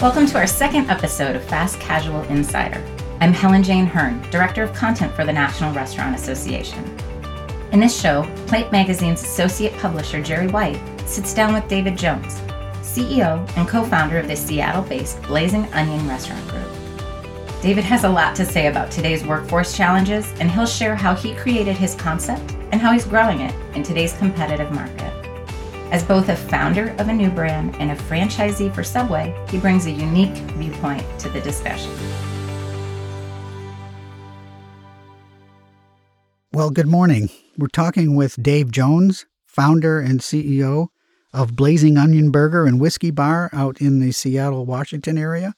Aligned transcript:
Welcome 0.00 0.24
to 0.28 0.38
our 0.38 0.46
second 0.46 0.88
episode 0.88 1.36
of 1.36 1.44
Fast 1.44 1.78
Casual 1.78 2.22
Insider. 2.30 2.82
I'm 3.20 3.34
Helen 3.34 3.62
Jane 3.62 3.84
Hearn, 3.84 4.22
Director 4.30 4.62
of 4.62 4.72
Content 4.72 5.12
for 5.12 5.26
the 5.26 5.32
National 5.32 5.74
Restaurant 5.74 6.16
Association. 6.16 6.82
In 7.70 7.80
this 7.80 8.00
show, 8.00 8.22
Plate 8.46 8.72
Magazine's 8.72 9.22
associate 9.22 9.76
publisher 9.76 10.22
Jerry 10.22 10.46
White 10.46 10.80
sits 11.04 11.34
down 11.34 11.52
with 11.52 11.68
David 11.68 11.98
Jones, 11.98 12.40
CEO 12.80 13.46
and 13.58 13.68
co 13.68 13.84
founder 13.84 14.18
of 14.18 14.26
the 14.26 14.36
Seattle 14.36 14.84
based 14.84 15.20
Blazing 15.24 15.66
Onion 15.74 16.08
Restaurant 16.08 16.48
Group. 16.48 16.72
David 17.60 17.84
has 17.84 18.04
a 18.04 18.08
lot 18.08 18.34
to 18.36 18.46
say 18.46 18.68
about 18.68 18.90
today's 18.90 19.26
workforce 19.26 19.76
challenges, 19.76 20.32
and 20.40 20.50
he'll 20.50 20.64
share 20.64 20.96
how 20.96 21.14
he 21.14 21.34
created 21.34 21.76
his 21.76 21.94
concept 21.94 22.52
and 22.72 22.80
how 22.80 22.94
he's 22.94 23.04
growing 23.04 23.42
it 23.42 23.54
in 23.74 23.82
today's 23.82 24.16
competitive 24.16 24.72
market. 24.72 25.09
As 25.90 26.04
both 26.04 26.28
a 26.28 26.36
founder 26.36 26.90
of 26.98 27.08
a 27.08 27.12
new 27.12 27.30
brand 27.30 27.74
and 27.80 27.90
a 27.90 27.96
franchisee 27.96 28.72
for 28.72 28.84
Subway, 28.84 29.34
he 29.48 29.58
brings 29.58 29.86
a 29.86 29.90
unique 29.90 30.36
viewpoint 30.54 31.04
to 31.18 31.28
the 31.28 31.40
discussion. 31.40 31.90
Well, 36.52 36.70
good 36.70 36.86
morning. 36.86 37.28
We're 37.58 37.66
talking 37.66 38.14
with 38.14 38.40
Dave 38.40 38.70
Jones, 38.70 39.26
founder 39.46 39.98
and 39.98 40.20
CEO 40.20 40.88
of 41.32 41.56
Blazing 41.56 41.96
Onion 41.96 42.30
Burger 42.30 42.66
and 42.66 42.80
Whiskey 42.80 43.10
Bar 43.10 43.50
out 43.52 43.80
in 43.80 43.98
the 43.98 44.12
Seattle, 44.12 44.66
Washington 44.66 45.18
area. 45.18 45.54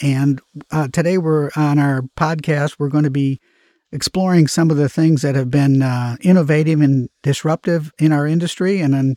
And 0.00 0.40
uh, 0.70 0.86
today 0.92 1.18
we're 1.18 1.50
on 1.56 1.80
our 1.80 2.02
podcast, 2.16 2.76
we're 2.78 2.88
going 2.88 3.02
to 3.02 3.10
be 3.10 3.40
exploring 3.90 4.46
some 4.46 4.70
of 4.70 4.76
the 4.76 4.88
things 4.88 5.22
that 5.22 5.34
have 5.34 5.50
been 5.50 5.82
uh, 5.82 6.16
innovative 6.20 6.80
and 6.80 7.08
disruptive 7.24 7.92
in 7.98 8.12
our 8.12 8.28
industry 8.28 8.80
and 8.80 8.94
then 8.94 9.16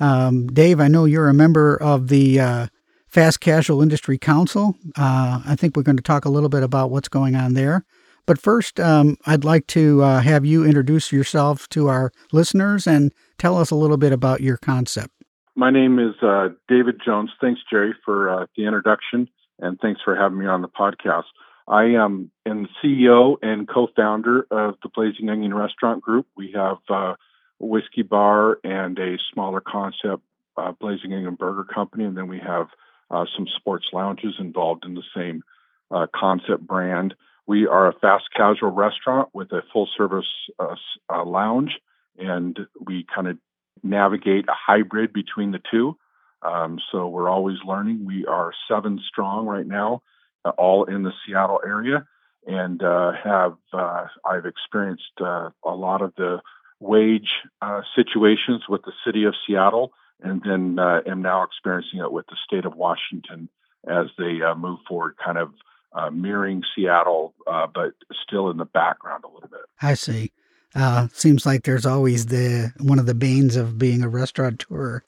um, 0.00 0.46
Dave, 0.48 0.80
I 0.80 0.88
know 0.88 1.04
you're 1.04 1.28
a 1.28 1.34
member 1.34 1.76
of 1.76 2.08
the 2.08 2.40
uh, 2.40 2.66
Fast 3.08 3.40
Casual 3.40 3.82
Industry 3.82 4.18
Council. 4.18 4.76
Uh, 4.96 5.40
I 5.46 5.56
think 5.56 5.76
we're 5.76 5.82
going 5.82 5.96
to 5.96 6.02
talk 6.02 6.24
a 6.24 6.30
little 6.30 6.48
bit 6.48 6.62
about 6.62 6.90
what's 6.90 7.08
going 7.08 7.36
on 7.36 7.54
there. 7.54 7.84
But 8.26 8.40
first, 8.40 8.80
um, 8.80 9.16
I'd 9.26 9.44
like 9.44 9.66
to 9.68 10.02
uh, 10.02 10.20
have 10.20 10.44
you 10.44 10.64
introduce 10.64 11.12
yourself 11.12 11.68
to 11.70 11.88
our 11.88 12.10
listeners 12.32 12.86
and 12.86 13.12
tell 13.38 13.58
us 13.58 13.70
a 13.70 13.76
little 13.76 13.98
bit 13.98 14.12
about 14.12 14.40
your 14.40 14.56
concept. 14.56 15.10
My 15.54 15.70
name 15.70 15.98
is 15.98 16.14
uh, 16.22 16.48
David 16.68 17.00
Jones. 17.04 17.30
Thanks, 17.40 17.60
Jerry, 17.70 17.94
for 18.04 18.28
uh, 18.30 18.46
the 18.56 18.64
introduction, 18.64 19.28
and 19.60 19.78
thanks 19.80 20.00
for 20.04 20.16
having 20.16 20.38
me 20.38 20.46
on 20.46 20.62
the 20.62 20.68
podcast. 20.68 21.24
I 21.68 21.84
am, 21.84 22.30
the 22.44 22.66
CEO 22.82 23.36
and 23.40 23.68
co-founder 23.68 24.46
of 24.50 24.74
the 24.82 24.88
Blazing 24.94 25.28
Onion 25.28 25.54
Restaurant 25.54 26.02
Group. 26.02 26.26
We 26.36 26.52
have 26.54 26.78
uh, 26.88 27.14
whiskey 27.58 28.02
bar 28.02 28.58
and 28.64 28.98
a 28.98 29.18
smaller 29.32 29.60
concept 29.60 30.22
uh, 30.56 30.72
Blazing 30.72 31.12
Onion 31.12 31.34
Burger 31.34 31.64
Company, 31.64 32.04
and 32.04 32.16
then 32.16 32.28
we 32.28 32.38
have 32.38 32.68
uh, 33.10 33.24
some 33.36 33.46
sports 33.56 33.86
lounges 33.92 34.34
involved 34.38 34.84
in 34.84 34.94
the 34.94 35.02
same 35.14 35.42
uh, 35.90 36.06
concept 36.14 36.66
brand. 36.66 37.14
We 37.46 37.66
are 37.66 37.88
a 37.88 37.92
fast 37.92 38.24
casual 38.34 38.70
restaurant 38.70 39.28
with 39.32 39.52
a 39.52 39.62
full 39.72 39.88
service 39.96 40.26
uh, 40.58 40.76
uh, 41.12 41.24
lounge, 41.24 41.78
and 42.18 42.58
we 42.80 43.06
kind 43.14 43.28
of 43.28 43.38
navigate 43.82 44.48
a 44.48 44.54
hybrid 44.54 45.12
between 45.12 45.50
the 45.50 45.60
two. 45.70 45.96
Um, 46.42 46.78
so 46.90 47.08
we're 47.08 47.28
always 47.28 47.58
learning. 47.66 48.04
We 48.04 48.26
are 48.26 48.52
seven 48.68 49.00
strong 49.06 49.46
right 49.46 49.66
now, 49.66 50.02
uh, 50.44 50.50
all 50.50 50.84
in 50.84 51.02
the 51.02 51.12
Seattle 51.26 51.60
area, 51.64 52.06
and 52.46 52.80
have 52.82 53.56
I've 53.72 54.46
experienced 54.46 55.20
a 55.20 55.52
lot 55.64 56.02
of 56.02 56.14
the 56.16 56.40
wage 56.84 57.28
uh, 57.62 57.80
situations 57.96 58.62
with 58.68 58.82
the 58.82 58.92
city 59.04 59.24
of 59.24 59.34
Seattle, 59.46 59.92
and 60.22 60.42
then 60.44 60.78
uh, 60.78 61.00
am 61.06 61.22
now 61.22 61.42
experiencing 61.42 62.00
it 62.00 62.12
with 62.12 62.26
the 62.26 62.36
state 62.46 62.64
of 62.64 62.74
Washington 62.76 63.48
as 63.88 64.06
they 64.18 64.40
uh, 64.42 64.54
move 64.54 64.78
forward, 64.88 65.16
kind 65.24 65.38
of 65.38 65.52
uh, 65.92 66.10
mirroring 66.10 66.62
Seattle, 66.74 67.34
uh, 67.46 67.66
but 67.72 67.92
still 68.26 68.50
in 68.50 68.56
the 68.56 68.64
background 68.64 69.24
a 69.24 69.28
little 69.28 69.48
bit. 69.48 69.60
I 69.80 69.94
see. 69.94 70.32
Uh, 70.74 71.08
seems 71.12 71.46
like 71.46 71.62
there's 71.62 71.86
always 71.86 72.26
the 72.26 72.72
one 72.80 72.98
of 72.98 73.06
the 73.06 73.14
banes 73.14 73.56
of 73.56 73.78
being 73.78 74.02
a 74.02 74.08
restaurateur 74.08 75.02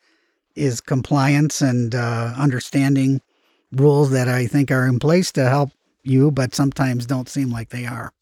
is 0.54 0.80
compliance 0.80 1.60
and 1.60 1.94
understanding 1.94 3.20
rules 3.72 4.10
that 4.10 4.28
I 4.28 4.46
think 4.46 4.70
are 4.70 4.86
in 4.86 4.98
place 4.98 5.32
to 5.32 5.48
help 5.48 5.70
you, 6.02 6.30
but 6.30 6.54
sometimes 6.54 7.04
don't 7.04 7.28
seem 7.28 7.50
like 7.50 7.70
they 7.70 7.84
are 7.84 8.12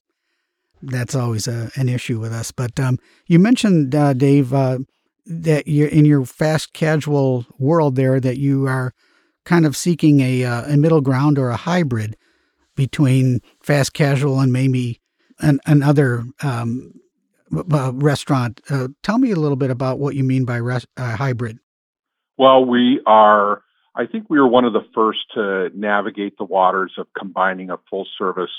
that's 0.82 1.14
always 1.14 1.48
a, 1.48 1.70
an 1.76 1.88
issue 1.88 2.20
with 2.20 2.32
us. 2.32 2.50
But 2.50 2.78
um, 2.78 2.98
you 3.26 3.38
mentioned, 3.38 3.94
uh, 3.94 4.12
Dave, 4.12 4.52
uh, 4.52 4.78
that 5.26 5.66
you're 5.66 5.88
in 5.88 6.04
your 6.04 6.24
fast 6.24 6.72
casual 6.72 7.46
world 7.58 7.96
there 7.96 8.20
that 8.20 8.38
you 8.38 8.66
are 8.66 8.92
kind 9.44 9.66
of 9.66 9.76
seeking 9.76 10.20
a, 10.20 10.44
uh, 10.44 10.72
a 10.72 10.76
middle 10.76 11.00
ground 11.00 11.38
or 11.38 11.50
a 11.50 11.56
hybrid 11.56 12.16
between 12.76 13.40
fast 13.62 13.92
casual 13.92 14.40
and 14.40 14.52
maybe 14.52 15.00
an, 15.40 15.60
another 15.66 16.24
um, 16.42 16.92
restaurant. 17.50 18.60
Uh, 18.68 18.88
tell 19.02 19.18
me 19.18 19.30
a 19.30 19.36
little 19.36 19.56
bit 19.56 19.70
about 19.70 19.98
what 19.98 20.14
you 20.14 20.24
mean 20.24 20.44
by 20.44 20.56
res- 20.56 20.86
uh, 20.96 21.16
hybrid. 21.16 21.58
Well, 22.36 22.64
we 22.64 23.00
are. 23.06 23.62
I 23.94 24.06
think 24.06 24.28
we 24.28 24.40
were 24.40 24.48
one 24.48 24.64
of 24.64 24.72
the 24.72 24.84
first 24.94 25.20
to 25.34 25.70
navigate 25.72 26.36
the 26.36 26.44
waters 26.44 26.94
of 26.98 27.06
combining 27.16 27.70
a 27.70 27.78
full 27.88 28.06
service 28.18 28.50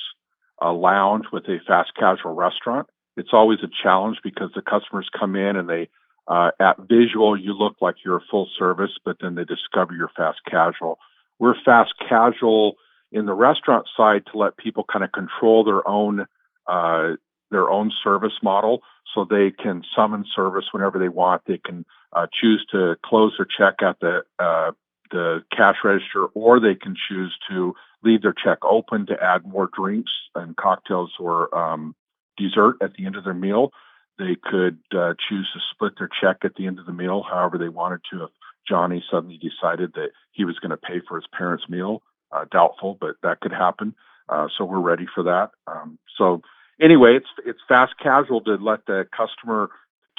a 0.60 0.72
lounge 0.72 1.26
with 1.32 1.46
a 1.46 1.60
fast 1.68 1.92
casual 1.96 2.34
restaurant. 2.34 2.88
It's 3.18 3.34
always 3.34 3.60
a 3.64 3.70
challenge 3.84 4.18
because 4.24 4.52
the 4.56 4.62
customers 4.62 5.10
come 5.18 5.36
in 5.36 5.56
and 5.56 5.70
they, 5.70 5.90
uh, 6.28 6.52
at 6.60 6.78
visual, 6.80 7.38
you 7.38 7.54
look 7.54 7.76
like 7.82 7.96
you're 8.04 8.18
a 8.18 8.26
full 8.32 8.50
service, 8.58 8.92
but 9.04 9.18
then 9.22 9.36
they 9.36 9.46
discover 9.46 9.94
you're 9.94 10.12
fast 10.16 10.40
casual. 10.50 11.00
We're 11.40 11.56
fast 11.64 11.94
casual 12.08 12.76
in 13.12 13.26
the 13.26 13.34
restaurant 13.34 13.88
side 13.96 14.26
to 14.32 14.38
let 14.38 14.58
people 14.58 14.84
kind 14.92 15.04
of 15.04 15.12
control 15.12 15.64
their 15.64 15.88
own 15.88 16.26
uh, 16.68 17.14
their 17.52 17.70
own 17.70 17.92
service 18.04 18.34
model, 18.42 18.82
so 19.14 19.24
they 19.24 19.52
can 19.52 19.84
summon 19.96 20.26
service 20.36 20.66
whenever 20.72 20.98
they 20.98 21.10
want. 21.10 21.44
They 21.46 21.60
can 21.60 21.86
uh, 22.12 22.28
choose 22.34 22.66
to 22.72 22.96
close 23.06 23.34
their 23.38 23.46
check 23.46 23.84
at 23.84 24.00
the 24.00 24.24
uh, 24.40 24.72
the 25.12 25.44
cash 25.56 25.78
register, 25.84 26.26
or 26.34 26.60
they 26.60 26.76
can 26.76 26.96
choose 27.08 27.36
to 27.50 27.76
leave 28.04 28.22
their 28.22 28.34
check 28.34 28.60
open 28.64 29.06
to 29.08 29.22
add 29.22 29.46
more 29.46 29.70
drinks 29.76 30.12
and 30.36 30.56
cocktails 30.56 31.12
or 31.20 31.56
um, 31.58 31.96
dessert 32.38 32.76
at 32.82 32.94
the 32.94 33.06
end 33.06 33.16
of 33.16 33.24
their 33.24 33.34
meal. 33.34 33.72
They 34.18 34.38
could 34.42 34.78
uh, 34.96 35.14
choose 35.28 35.50
to 35.54 35.60
split 35.72 35.94
their 35.98 36.10
check 36.22 36.38
at 36.44 36.56
the 36.56 36.68
end 36.68 36.80
of 36.80 36.86
the 36.86 36.94
meal, 36.94 37.24
however 37.30 37.58
they 37.58 37.70
wanted 37.70 38.02
to. 38.12 38.26
If 38.26 38.30
Johnny 38.68 39.04
suddenly 39.12 39.38
decided 39.38 39.94
that 39.94 40.10
he 40.32 40.46
was 40.46 40.58
going 40.60 40.72
to 40.72 40.78
pay 40.78 41.02
for 41.08 41.18
his 41.18 41.28
parents' 41.38 41.66
meal, 41.70 42.02
uh, 42.32 42.46
doubtful, 42.52 42.98
but 43.00 43.16
that 43.24 43.42
could 43.42 43.52
happen. 43.52 43.96
Uh, 44.30 44.48
so 44.58 44.66
we're 44.66 44.80
ready 44.80 45.06
for 45.14 45.24
that. 45.24 45.52
Um, 45.68 46.00
so 46.18 46.42
anyway, 46.82 47.16
it's 47.18 47.30
it's 47.46 47.60
fast 47.68 47.94
casual 48.02 48.42
to 48.42 48.56
let 48.56 48.86
the 48.86 49.08
customer 49.16 49.70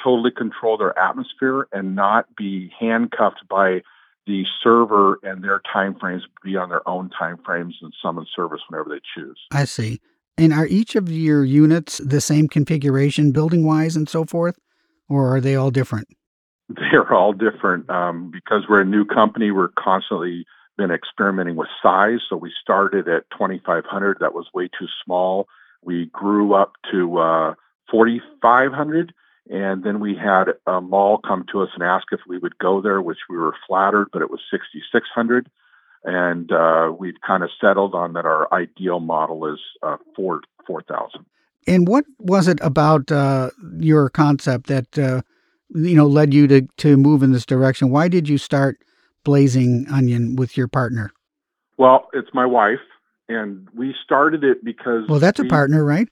totally 0.01 0.31
control 0.31 0.77
their 0.77 0.97
atmosphere 0.97 1.67
and 1.71 1.95
not 1.95 2.33
be 2.35 2.71
handcuffed 2.79 3.47
by 3.49 3.81
the 4.27 4.45
server 4.61 5.19
and 5.23 5.43
their 5.43 5.61
timeframes 5.73 6.21
be 6.43 6.55
on 6.57 6.69
their 6.69 6.87
own 6.87 7.09
timeframes 7.19 7.73
and 7.81 7.93
summon 8.01 8.25
service 8.35 8.61
whenever 8.67 8.89
they 8.89 8.99
choose. 9.15 9.39
I 9.51 9.63
see. 9.65 9.99
And 10.37 10.53
are 10.53 10.67
each 10.67 10.95
of 10.95 11.09
your 11.09 11.43
units 11.43 11.97
the 11.97 12.21
same 12.21 12.47
configuration, 12.47 13.31
building 13.31 13.65
wise 13.65 13.95
and 13.95 14.07
so 14.07 14.25
forth, 14.25 14.59
or 15.09 15.35
are 15.35 15.41
they 15.41 15.55
all 15.55 15.71
different? 15.71 16.09
They're 16.69 17.11
all 17.11 17.33
different 17.33 17.89
um, 17.89 18.29
because 18.29 18.65
we're 18.69 18.81
a 18.81 18.85
new 18.85 19.05
company. 19.05 19.51
We're 19.51 19.69
constantly 19.79 20.45
been 20.77 20.91
experimenting 20.91 21.55
with 21.55 21.69
size. 21.81 22.19
So 22.29 22.35
we 22.35 22.51
started 22.61 23.07
at 23.07 23.23
2,500. 23.31 24.17
That 24.19 24.33
was 24.33 24.47
way 24.53 24.67
too 24.67 24.87
small. 25.03 25.47
We 25.81 26.09
grew 26.13 26.53
up 26.53 26.73
to 26.91 27.17
uh, 27.17 27.53
4,500 27.89 29.13
and 29.49 29.83
then 29.83 29.99
we 29.99 30.15
had 30.15 30.53
a 30.65 30.81
mall 30.81 31.19
come 31.19 31.45
to 31.51 31.61
us 31.61 31.69
and 31.73 31.83
ask 31.83 32.07
if 32.11 32.19
we 32.27 32.37
would 32.37 32.57
go 32.57 32.81
there, 32.81 33.01
which 33.01 33.19
we 33.29 33.37
were 33.37 33.55
flattered, 33.67 34.07
but 34.11 34.21
it 34.21 34.29
was 34.29 34.41
6,600. 34.51 35.49
And 36.03 36.51
uh, 36.51 36.91
we've 36.97 37.19
kind 37.25 37.43
of 37.43 37.49
settled 37.59 37.95
on 37.95 38.13
that 38.13 38.25
our 38.25 38.53
ideal 38.53 38.99
model 38.99 39.45
is 39.51 39.59
uh, 39.83 39.97
4 40.15 40.41
4,000. 40.65 41.25
And 41.65 41.87
what 41.87 42.05
was 42.19 42.47
it 42.47 42.59
about 42.61 43.11
uh, 43.11 43.49
your 43.79 44.09
concept 44.09 44.67
that 44.67 44.97
uh, 44.97 45.21
you 45.73 45.95
know 45.95 46.07
led 46.07 46.33
you 46.33 46.47
to 46.47 46.61
to 46.77 46.97
move 46.97 47.23
in 47.23 47.31
this 47.31 47.45
direction? 47.45 47.89
Why 47.89 48.07
did 48.07 48.29
you 48.29 48.37
start 48.37 48.79
Blazing 49.23 49.85
Onion 49.91 50.35
with 50.37 50.55
your 50.55 50.67
partner? 50.67 51.11
Well, 51.77 52.07
it's 52.13 52.29
my 52.33 52.45
wife, 52.45 52.79
and 53.27 53.67
we 53.75 53.93
started 54.03 54.43
it 54.43 54.63
because 54.63 55.07
well, 55.09 55.19
that's 55.19 55.39
we, 55.39 55.47
a 55.47 55.49
partner, 55.49 55.83
right? 55.83 56.07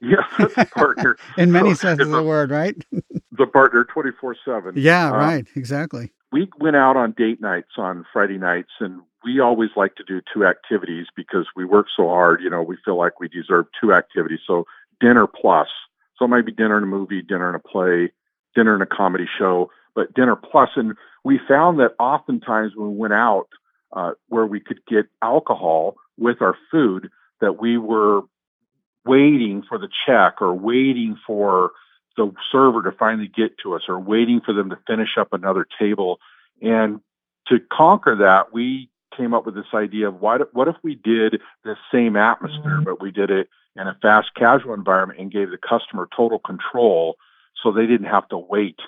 Yeah, 0.00 0.64
partner. 0.74 1.16
In 1.38 1.50
many 1.50 1.70
so, 1.70 1.88
senses 1.88 2.06
of 2.08 2.12
the 2.12 2.22
word, 2.22 2.50
right? 2.50 2.76
the 3.32 3.46
partner 3.46 3.84
24 3.84 4.36
7. 4.44 4.74
Yeah, 4.76 5.08
um, 5.08 5.14
right. 5.14 5.46
Exactly. 5.56 6.12
We 6.30 6.48
went 6.60 6.76
out 6.76 6.96
on 6.96 7.12
date 7.12 7.40
nights 7.40 7.70
on 7.78 8.04
Friday 8.12 8.36
nights, 8.36 8.72
and 8.80 9.00
we 9.24 9.40
always 9.40 9.70
like 9.76 9.94
to 9.96 10.04
do 10.04 10.20
two 10.32 10.44
activities 10.44 11.06
because 11.16 11.46
we 11.56 11.64
work 11.64 11.86
so 11.96 12.08
hard. 12.08 12.42
You 12.42 12.50
know, 12.50 12.62
we 12.62 12.76
feel 12.84 12.98
like 12.98 13.18
we 13.18 13.28
deserve 13.28 13.66
two 13.80 13.94
activities. 13.94 14.40
So, 14.46 14.66
dinner 15.00 15.26
plus. 15.26 15.68
So, 16.18 16.26
it 16.26 16.28
might 16.28 16.44
be 16.44 16.52
dinner 16.52 16.76
and 16.76 16.84
a 16.84 16.88
movie, 16.88 17.22
dinner 17.22 17.46
and 17.46 17.56
a 17.56 17.66
play, 17.66 18.12
dinner 18.54 18.74
and 18.74 18.82
a 18.82 18.86
comedy 18.86 19.26
show, 19.38 19.70
but 19.94 20.12
dinner 20.12 20.36
plus. 20.36 20.70
And 20.76 20.96
we 21.24 21.40
found 21.48 21.78
that 21.78 21.94
oftentimes 21.98 22.72
when 22.76 22.90
we 22.90 22.96
went 22.96 23.14
out, 23.14 23.48
uh, 23.94 24.12
where 24.28 24.46
we 24.46 24.60
could 24.60 24.84
get 24.86 25.06
alcohol 25.22 25.96
with 26.18 26.42
our 26.42 26.56
food 26.70 27.10
that 27.40 27.60
we 27.60 27.78
were 27.78 28.22
waiting 29.04 29.62
for 29.68 29.78
the 29.78 29.88
check 30.06 30.40
or 30.40 30.54
waiting 30.54 31.18
for 31.26 31.72
the 32.16 32.32
server 32.50 32.82
to 32.82 32.92
finally 32.92 33.28
get 33.28 33.58
to 33.58 33.74
us 33.74 33.82
or 33.88 33.98
waiting 33.98 34.40
for 34.40 34.52
them 34.52 34.70
to 34.70 34.78
finish 34.86 35.16
up 35.18 35.32
another 35.32 35.66
table. 35.78 36.18
And 36.62 37.00
to 37.48 37.58
conquer 37.72 38.16
that, 38.16 38.52
we 38.52 38.88
came 39.16 39.34
up 39.34 39.46
with 39.46 39.54
this 39.54 39.72
idea 39.74 40.08
of 40.08 40.20
what, 40.20 40.54
what 40.54 40.68
if 40.68 40.76
we 40.82 40.94
did 40.94 41.40
the 41.64 41.76
same 41.92 42.16
atmosphere, 42.16 42.76
mm-hmm. 42.76 42.84
but 42.84 43.00
we 43.00 43.10
did 43.10 43.30
it 43.30 43.48
in 43.76 43.86
a 43.86 43.96
fast 44.00 44.28
casual 44.36 44.74
environment 44.74 45.20
and 45.20 45.32
gave 45.32 45.50
the 45.50 45.58
customer 45.58 46.08
total 46.16 46.38
control 46.38 47.16
so 47.62 47.72
they 47.72 47.86
didn't 47.86 48.06
have 48.06 48.28
to 48.28 48.38
wait 48.38 48.78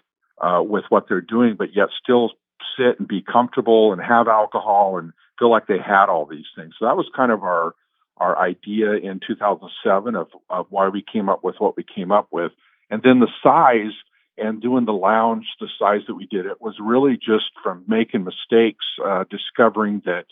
uh, 0.41 0.63
with 0.63 0.85
what 0.89 1.09
they're 1.09 1.21
doing, 1.21 1.57
but 1.57 1.75
yet 1.75 1.89
still 2.03 2.33
sit 2.77 2.99
and 2.99 3.09
be 3.09 3.23
comfortable 3.23 3.93
and 3.93 4.03
have 4.03 4.29
alcohol 4.29 4.99
and 4.99 5.13
feel 5.39 5.51
like 5.51 5.67
they 5.67 5.79
had 5.79 6.09
all 6.09 6.27
these 6.27 6.47
things. 6.55 6.75
So 6.79 6.87
that 6.87 6.97
was 6.97 7.07
kind 7.15 7.33
of 7.33 7.43
our 7.43 7.75
our 8.19 8.39
idea 8.39 8.93
in 8.93 9.21
2007 9.27 10.15
of, 10.15 10.29
of 10.49 10.67
why 10.71 10.89
we 10.89 11.03
came 11.03 11.29
up 11.29 11.45
with 11.45 11.57
what 11.59 11.77
we 11.77 11.85
came 11.85 12.13
up 12.13 12.29
with. 12.31 12.53
And 12.91 13.03
then 13.03 13.21
the 13.21 13.29
size 13.43 13.93
and 14.39 14.61
doing 14.61 14.85
the 14.85 14.93
lounge 14.93 15.47
the 15.61 15.69
size 15.79 16.03
that 16.07 16.15
we 16.15 16.27
did 16.27 16.47
it 16.47 16.61
was 16.61 16.75
really 16.79 17.17
just 17.17 17.51
from 17.63 17.85
making 17.87 18.25
mistakes, 18.25 18.85
uh, 19.05 19.25
discovering 19.31 20.03
that 20.05 20.27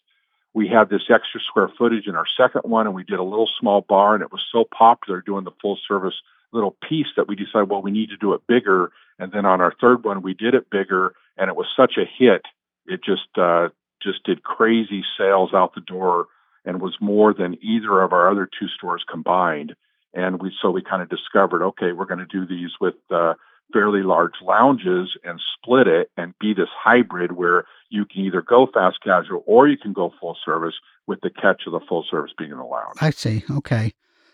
we 0.52 0.68
had 0.68 0.88
this 0.88 1.10
extra 1.10 1.40
square 1.40 1.70
footage 1.76 2.06
in 2.06 2.14
our 2.14 2.26
second 2.36 2.62
one 2.70 2.86
and 2.86 2.94
we 2.94 3.04
did 3.04 3.18
a 3.18 3.24
little 3.24 3.48
small 3.58 3.80
bar 3.80 4.14
and 4.14 4.22
it 4.22 4.32
was 4.32 4.44
so 4.52 4.64
popular 4.64 5.20
doing 5.20 5.44
the 5.44 5.50
full 5.60 5.78
service 5.88 6.14
little 6.52 6.76
piece 6.88 7.08
that 7.16 7.26
we 7.26 7.34
decided, 7.34 7.68
well, 7.68 7.82
we 7.82 7.90
need 7.90 8.10
to 8.10 8.16
do 8.16 8.32
it 8.32 8.46
bigger. 8.46 8.92
And 9.18 9.32
then 9.32 9.44
on 9.44 9.60
our 9.60 9.74
third 9.80 10.04
one, 10.04 10.22
we 10.22 10.34
did 10.34 10.54
it 10.54 10.70
bigger 10.70 11.14
and 11.36 11.48
it 11.48 11.56
was 11.56 11.66
such 11.76 11.96
a 11.96 12.04
hit. 12.04 12.42
It 12.86 13.02
just, 13.02 13.36
uh, 13.36 13.70
just 14.00 14.22
did 14.24 14.44
crazy 14.44 15.02
sales 15.18 15.52
out 15.54 15.74
the 15.74 15.80
door 15.80 16.26
and 16.64 16.80
was 16.80 16.96
more 17.00 17.34
than 17.34 17.56
either 17.62 18.00
of 18.02 18.12
our 18.12 18.30
other 18.30 18.48
two 18.58 18.68
stores 18.68 19.04
combined. 19.10 19.74
And 20.12 20.40
we 20.40 20.52
so 20.62 20.70
we 20.70 20.82
kind 20.82 21.02
of 21.02 21.08
discovered, 21.08 21.62
okay, 21.62 21.92
we're 21.92 22.06
going 22.06 22.20
to 22.20 22.26
do 22.26 22.46
these 22.46 22.70
with 22.80 22.94
uh, 23.10 23.34
fairly 23.72 24.02
large 24.02 24.34
lounges 24.42 25.16
and 25.24 25.40
split 25.56 25.86
it 25.88 26.10
and 26.16 26.34
be 26.38 26.54
this 26.54 26.68
hybrid 26.76 27.32
where 27.32 27.64
you 27.90 28.04
can 28.04 28.22
either 28.22 28.42
go 28.42 28.68
fast 28.72 28.98
casual 29.02 29.42
or 29.46 29.66
you 29.66 29.76
can 29.76 29.92
go 29.92 30.12
full 30.20 30.36
service 30.44 30.74
with 31.06 31.20
the 31.22 31.30
catch 31.30 31.62
of 31.66 31.72
the 31.72 31.80
full 31.88 32.04
service 32.10 32.32
being 32.38 32.52
in 32.52 32.58
the 32.58 32.64
lounge. 32.64 32.96
I 33.00 33.10
see. 33.10 33.42
Okay. 33.50 33.92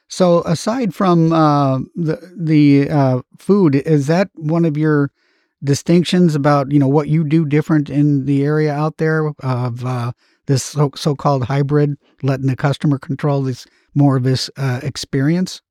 So 0.09 0.43
aside 0.43 0.94
from 0.94 1.33
uh, 1.33 1.79
the 1.94 2.33
the 2.37 2.91
uh, 2.91 3.23
food, 3.38 3.76
is 3.76 4.09
that 4.09 4.29
one 4.35 4.65
of 4.65 4.76
your 4.76 5.12
distinctions 5.62 6.35
about 6.35 6.73
you 6.73 6.79
know 6.79 6.88
what 6.88 7.09
you 7.09 7.23
do 7.23 7.44
different 7.44 7.88
in 7.88 8.25
the 8.25 8.43
area 8.43 8.73
out 8.73 8.97
there 8.97 9.33
of 9.38 9.85
uh, 9.85 10.12
this 10.50 10.64
so, 10.64 10.91
so-called 10.94 11.44
hybrid, 11.44 11.97
letting 12.23 12.47
the 12.47 12.56
customer 12.56 12.99
control 12.99 13.43
this 13.43 13.67
more 13.94 14.17
of 14.17 14.25
this 14.25 14.50
uh, 14.56 14.81
experience? 14.82 15.62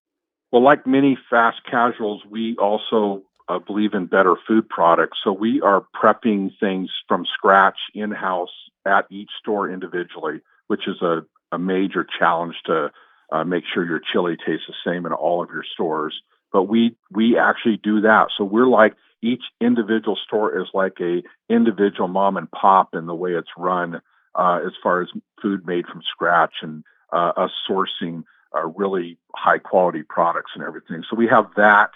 Well, 0.51 0.63
like 0.63 0.87
many 0.87 1.17
fast 1.29 1.61
casuals, 1.69 2.23
we 2.29 2.55
also 2.57 3.23
uh, 3.49 3.59
believe 3.59 3.93
in 3.93 4.05
better 4.05 4.35
food 4.47 4.67
products. 4.69 5.19
So 5.23 5.31
we 5.33 5.61
are 5.61 5.85
prepping 6.01 6.51
things 6.59 6.89
from 7.07 7.25
scratch 7.25 7.77
in 7.93 8.11
house 8.11 8.53
at 8.85 9.05
each 9.11 9.29
store 9.39 9.69
individually, 9.69 10.39
which 10.67 10.87
is 10.87 11.01
a, 11.01 11.25
a 11.51 11.59
major 11.59 12.05
challenge 12.17 12.55
to 12.65 12.91
uh, 13.31 13.43
make 13.43 13.65
sure 13.71 13.85
your 13.85 13.99
chili 13.99 14.37
tastes 14.37 14.67
the 14.67 14.73
same 14.83 15.05
in 15.05 15.13
all 15.13 15.43
of 15.43 15.49
your 15.49 15.65
stores. 15.73 16.21
But 16.51 16.63
we 16.63 16.95
we 17.11 17.37
actually 17.37 17.77
do 17.77 18.01
that. 18.01 18.29
So 18.35 18.43
we're 18.43 18.67
like 18.67 18.95
each 19.21 19.43
individual 19.61 20.15
store 20.15 20.59
is 20.59 20.67
like 20.73 20.99
a 20.99 21.21
individual 21.47 22.07
mom 22.07 22.37
and 22.37 22.49
pop 22.49 22.95
in 22.95 23.05
the 23.05 23.13
way 23.13 23.33
it's 23.33 23.49
run 23.55 24.01
uh, 24.39 24.59
as 24.65 24.71
far 24.81 25.01
as 25.01 25.09
food 25.41 25.67
made 25.67 25.85
from 25.85 26.01
scratch 26.09 26.53
and 26.61 26.83
uh, 27.11 27.33
us 27.35 27.51
sourcing 27.69 28.23
uh, 28.55 28.65
really 28.67 29.17
high 29.35 29.57
quality 29.57 30.01
products 30.01 30.51
and 30.55 30.63
everything. 30.63 31.03
So 31.09 31.17
we 31.17 31.27
have 31.27 31.47
that. 31.57 31.91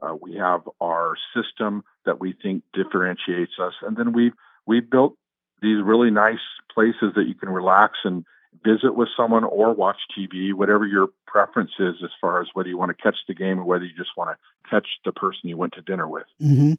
Uh, 0.00 0.14
we 0.20 0.36
have 0.36 0.60
our 0.80 1.14
system 1.34 1.82
that 2.06 2.20
we 2.20 2.34
think 2.40 2.62
differentiates 2.72 3.52
us, 3.60 3.72
and 3.82 3.96
then 3.96 4.12
we've 4.12 4.32
we've 4.64 4.88
built 4.88 5.16
these 5.60 5.82
really 5.82 6.10
nice 6.10 6.38
places 6.72 7.14
that 7.16 7.26
you 7.26 7.34
can 7.34 7.48
relax 7.48 7.94
and 8.04 8.24
visit 8.64 8.94
with 8.94 9.08
someone 9.16 9.42
or 9.42 9.74
watch 9.74 9.96
TV, 10.16 10.54
whatever 10.54 10.86
your 10.86 11.08
preference 11.26 11.72
is, 11.80 11.96
as 12.04 12.10
far 12.20 12.40
as 12.40 12.46
whether 12.54 12.68
you 12.68 12.78
want 12.78 12.96
to 12.96 13.02
catch 13.02 13.16
the 13.26 13.34
game 13.34 13.58
or 13.58 13.64
whether 13.64 13.84
you 13.84 13.96
just 13.96 14.16
want 14.16 14.30
to 14.30 14.70
catch 14.70 14.86
the 15.04 15.12
person 15.12 15.48
you 15.48 15.56
went 15.56 15.72
to 15.72 15.82
dinner 15.82 16.06
with. 16.06 16.26
Mm-hmm. 16.40 16.74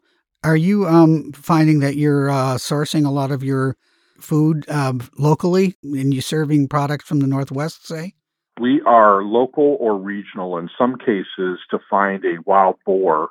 Are 0.46 0.56
you 0.56 0.88
um, 0.88 1.34
finding 1.34 1.80
that 1.80 1.98
you're 1.98 2.30
uh, 2.30 2.56
sourcing 2.56 3.06
a 3.06 3.10
lot 3.10 3.32
of 3.32 3.44
your 3.44 3.76
food 4.22 4.66
uh, 4.68 4.94
locally 5.18 5.76
and 5.84 6.14
you 6.14 6.22
serving 6.22 6.68
products 6.68 7.06
from 7.06 7.20
the 7.20 7.28
Northwest, 7.28 7.88
say? 7.88 8.14
We 8.60 8.82
are 8.86 9.24
local 9.24 9.78
or 9.80 9.98
regional 9.98 10.58
in 10.58 10.70
some 10.78 10.98
cases 10.98 11.60
to 11.72 11.80
find 11.90 12.24
a 12.26 12.42
wild 12.46 12.76
boar. 12.86 13.30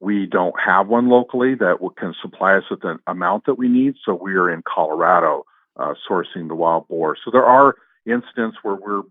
We 0.00 0.26
don't 0.26 0.54
have 0.64 0.88
one 0.88 1.08
locally 1.08 1.54
that 1.56 1.78
can 1.96 2.14
supply 2.20 2.56
us 2.56 2.64
with 2.70 2.80
the 2.80 2.98
amount 3.06 3.46
that 3.46 3.54
we 3.54 3.68
need. 3.68 3.94
So 4.04 4.14
we 4.14 4.34
are 4.34 4.50
in 4.50 4.62
Colorado 4.62 5.44
uh, 5.76 5.94
sourcing 6.08 6.48
the 6.48 6.54
wild 6.54 6.88
boar. 6.88 7.16
So 7.24 7.30
there 7.30 7.46
are 7.46 7.76
instances 8.06 8.58
where 8.62 8.76
we're 8.76 9.02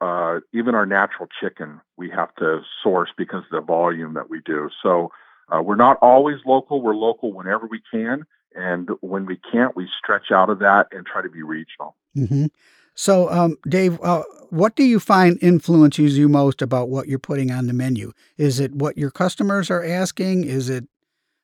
uh, 0.00 0.40
even 0.52 0.74
our 0.74 0.86
natural 0.86 1.28
chicken 1.40 1.80
we 1.96 2.10
have 2.10 2.34
to 2.36 2.60
source 2.82 3.10
because 3.16 3.44
of 3.44 3.50
the 3.52 3.60
volume 3.60 4.14
that 4.14 4.28
we 4.28 4.40
do. 4.44 4.68
So 4.82 5.10
uh, 5.50 5.62
we're 5.62 5.76
not 5.76 5.98
always 6.02 6.38
local. 6.44 6.82
We're 6.82 6.94
local 6.94 7.32
whenever 7.32 7.66
we 7.66 7.80
can, 7.90 8.24
and 8.54 8.88
when 9.00 9.26
we 9.26 9.38
can't, 9.50 9.76
we 9.76 9.88
stretch 10.02 10.30
out 10.32 10.50
of 10.50 10.58
that 10.60 10.88
and 10.92 11.06
try 11.06 11.22
to 11.22 11.28
be 11.28 11.42
regional. 11.42 11.94
Mm-hmm. 12.16 12.46
So, 12.94 13.30
um, 13.30 13.56
Dave, 13.68 14.00
uh, 14.02 14.24
what 14.50 14.74
do 14.74 14.82
you 14.82 14.98
find 14.98 15.38
influences 15.40 16.18
you 16.18 16.28
most 16.28 16.60
about 16.60 16.88
what 16.88 17.06
you're 17.06 17.20
putting 17.20 17.50
on 17.50 17.66
the 17.68 17.72
menu? 17.72 18.12
Is 18.36 18.58
it 18.58 18.74
what 18.74 18.98
your 18.98 19.10
customers 19.10 19.70
are 19.70 19.84
asking? 19.84 20.44
Is 20.44 20.68
it, 20.68 20.84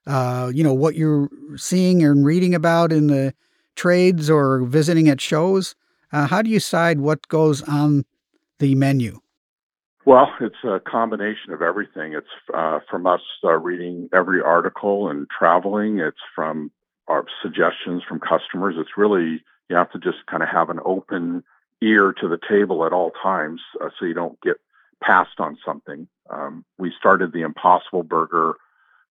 uh, 0.07 0.51
you 0.53 0.65
know, 0.65 0.75
what 0.75 0.97
you're 0.97 1.29
seeing 1.57 2.03
and 2.03 2.27
reading 2.27 2.55
about 2.55 2.93
in 2.93 3.07
the 3.07 3.35
trades 3.77 4.29
or 4.29 4.65
visiting 4.65 5.09
at 5.09 5.21
shows? 5.21 5.77
Uh, 6.13 6.27
how 6.27 6.43
do 6.43 6.51
you 6.51 6.57
decide 6.57 6.99
what 6.99 7.29
goes 7.29 7.63
on 7.63 8.05
the 8.59 8.75
menu? 8.75 9.21
Well, 10.07 10.29
it's 10.41 10.63
a 10.65 10.81
combination 10.81 11.53
of 11.53 11.63
everything. 11.63 12.13
It's 12.13 12.27
uh, 12.53 12.81
from 12.91 13.07
us 13.07 13.23
uh, 13.43 13.53
reading 13.53 14.09
every 14.13 14.43
article 14.43 15.09
and 15.09 15.27
traveling. 15.31 15.99
It's 15.99 16.19
from 16.35 16.71
suggestions 17.43 18.03
from 18.09 18.21
customers. 18.21 18.75
It's 18.79 18.97
really, 18.97 19.43
you 19.69 19.77
have 19.77 19.91
to 19.93 19.99
just 19.99 20.27
kind 20.27 20.43
of 20.43 20.49
have 20.49 20.71
an 20.71 20.81
open 20.85 21.45
ear 21.83 22.15
to 22.21 22.29
the 22.29 22.39
table 22.49 22.85
at 22.87 22.93
all 22.93 23.13
times 23.23 23.61
uh, 23.81 23.89
so 23.99 24.07
you 24.07 24.15
don't 24.15 24.41
get 24.41 24.57
passed 25.03 25.39
on 25.39 25.59
something. 25.65 26.09
Um, 26.31 26.65
we 26.79 26.93
started 26.99 27.33
the 27.33 27.43
Impossible 27.43 28.03
Burger 28.03 28.55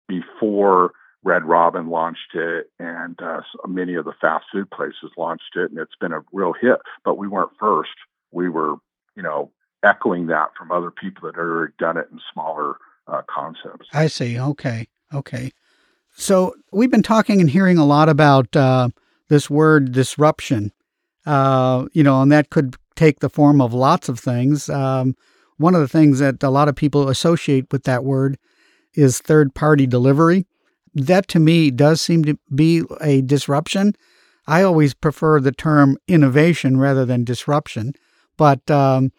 before 0.08 0.92
Red 1.22 1.44
Robin 1.44 1.88
launched 1.88 2.34
it, 2.34 2.70
and 2.78 3.20
uh, 3.20 3.42
many 3.66 3.94
of 3.94 4.04
the 4.04 4.14
fast 4.20 4.46
food 4.52 4.70
places 4.70 5.10
launched 5.16 5.56
it, 5.56 5.70
and 5.70 5.78
it's 5.78 5.96
been 6.00 6.12
a 6.12 6.22
real 6.32 6.54
hit. 6.58 6.78
But 7.04 7.18
we 7.18 7.28
weren't 7.28 7.50
first. 7.58 7.90
We 8.30 8.48
were, 8.48 8.76
you 9.16 9.22
know, 9.22 9.50
echoing 9.82 10.28
that 10.28 10.50
from 10.56 10.72
other 10.72 10.90
people 10.90 11.26
that 11.26 11.36
had 11.36 11.42
already 11.42 11.72
done 11.78 11.96
it 11.96 12.08
in 12.10 12.20
smaller 12.32 12.76
uh, 13.06 13.22
concepts. 13.28 13.88
I 13.92 14.06
see. 14.06 14.38
Okay. 14.38 14.88
Okay. 15.12 15.52
So 16.20 16.54
we've 16.70 16.90
been 16.90 17.02
talking 17.02 17.40
and 17.40 17.48
hearing 17.48 17.78
a 17.78 17.86
lot 17.86 18.08
about 18.08 18.54
uh, 18.54 18.90
this 19.28 19.48
word 19.48 19.92
disruption, 19.92 20.70
uh, 21.24 21.86
you 21.92 22.02
know, 22.02 22.20
and 22.20 22.30
that 22.30 22.50
could 22.50 22.76
take 22.94 23.20
the 23.20 23.30
form 23.30 23.60
of 23.60 23.72
lots 23.72 24.08
of 24.08 24.20
things. 24.20 24.68
Um, 24.68 25.16
one 25.56 25.74
of 25.74 25.80
the 25.80 25.88
things 25.88 26.18
that 26.18 26.42
a 26.42 26.50
lot 26.50 26.68
of 26.68 26.76
people 26.76 27.08
associate 27.08 27.72
with 27.72 27.84
that 27.84 28.04
word 28.04 28.38
is 28.94 29.18
third 29.18 29.54
party 29.54 29.86
delivery 29.86 30.44
that 30.94 31.28
to 31.28 31.38
me 31.38 31.70
does 31.70 32.00
seem 32.00 32.24
to 32.24 32.38
be 32.54 32.82
a 33.00 33.22
disruption. 33.22 33.94
I 34.46 34.62
always 34.62 34.94
prefer 34.94 35.40
the 35.40 35.52
term 35.52 35.96
innovation 36.08 36.78
rather 36.78 37.04
than 37.04 37.24
disruption. 37.24 37.94
But 38.36 38.70
um, 38.70 39.12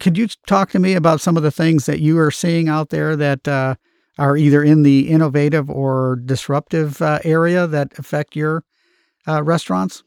could 0.00 0.18
you 0.18 0.28
talk 0.46 0.70
to 0.70 0.78
me 0.78 0.94
about 0.94 1.20
some 1.20 1.36
of 1.36 1.42
the 1.42 1.50
things 1.50 1.86
that 1.86 2.00
you 2.00 2.18
are 2.18 2.30
seeing 2.30 2.68
out 2.68 2.90
there 2.90 3.14
that 3.16 3.46
uh, 3.46 3.76
are 4.18 4.36
either 4.36 4.62
in 4.62 4.82
the 4.82 5.08
innovative 5.08 5.70
or 5.70 6.16
disruptive 6.24 7.02
uh, 7.02 7.18
area 7.24 7.66
that 7.66 7.98
affect 7.98 8.36
your 8.36 8.64
uh, 9.26 9.42
restaurants? 9.42 10.02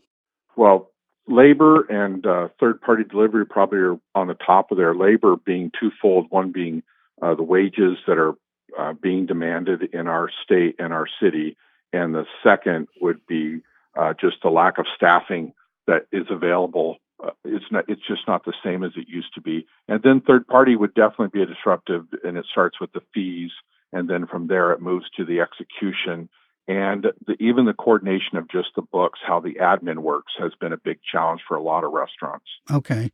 Well, 0.56 0.92
labor 1.28 1.82
and 1.84 2.26
uh, 2.26 2.50
third 2.60 2.82
party 2.82 3.04
delivery 3.04 3.46
probably 3.46 3.80
are 3.80 4.00
on 4.16 4.28
the 4.28 4.34
top 4.34 4.72
of 4.72 4.78
their 4.78 4.96
labor 4.96 5.36
being 5.36 5.72
twofold 5.80 6.28
one 6.30 6.52
being 6.52 6.84
uh, 7.22 7.36
the 7.36 7.44
wages 7.44 7.98
that 8.08 8.18
are 8.18 8.34
uh, 8.78 8.94
being 8.94 9.26
demanded 9.26 9.84
in 9.94 10.08
our 10.08 10.30
state 10.44 10.76
and 10.80 10.94
our 10.94 11.08
city. 11.22 11.58
And 11.92 12.14
the 12.14 12.26
second 12.44 12.88
would 13.02 13.26
be 13.28 13.62
uh, 13.98 14.14
just 14.20 14.38
the 14.44 14.50
lack 14.50 14.78
of 14.78 14.86
staffing 14.96 15.54
that 15.88 16.06
is 16.12 16.28
available. 16.30 16.98
Uh, 17.24 17.32
it's 17.44 17.66
not. 17.72 17.86
It's 17.88 18.06
just 18.08 18.28
not 18.28 18.46
the 18.46 18.54
same 18.64 18.84
as 18.84 18.92
it 18.96 19.08
used 19.08 19.34
to 19.34 19.42
be. 19.42 19.66
And 19.88 20.02
then 20.04 20.22
third 20.22 20.48
party 20.48 20.76
would 20.76 20.94
definitely 20.94 21.40
be 21.40 21.42
a 21.42 21.46
disruptive, 21.46 22.06
and 22.24 22.38
it 22.38 22.46
starts 22.50 22.80
with 22.80 22.92
the 22.94 23.02
fees, 23.14 23.52
and 23.92 24.10
then 24.10 24.28
from 24.28 24.48
there 24.48 24.72
it 24.72 24.82
moves 24.82 25.06
to 25.18 25.26
the 25.26 25.40
execution 25.40 26.30
And 26.70 27.08
the, 27.26 27.34
even 27.40 27.66
the 27.66 27.74
coordination 27.74 28.38
of 28.38 28.48
just 28.48 28.70
the 28.76 28.84
books, 28.84 29.20
how 29.26 29.40
the 29.40 29.56
admin 29.56 30.00
works, 30.00 30.34
has 30.38 30.52
been 30.62 30.72
a 30.72 30.78
big 30.78 31.00
challenge 31.12 31.42
for 31.48 31.58
a 31.58 31.64
lot 31.64 31.84
of 31.84 31.92
restaurants. 31.92 32.46
Okay. 32.70 33.10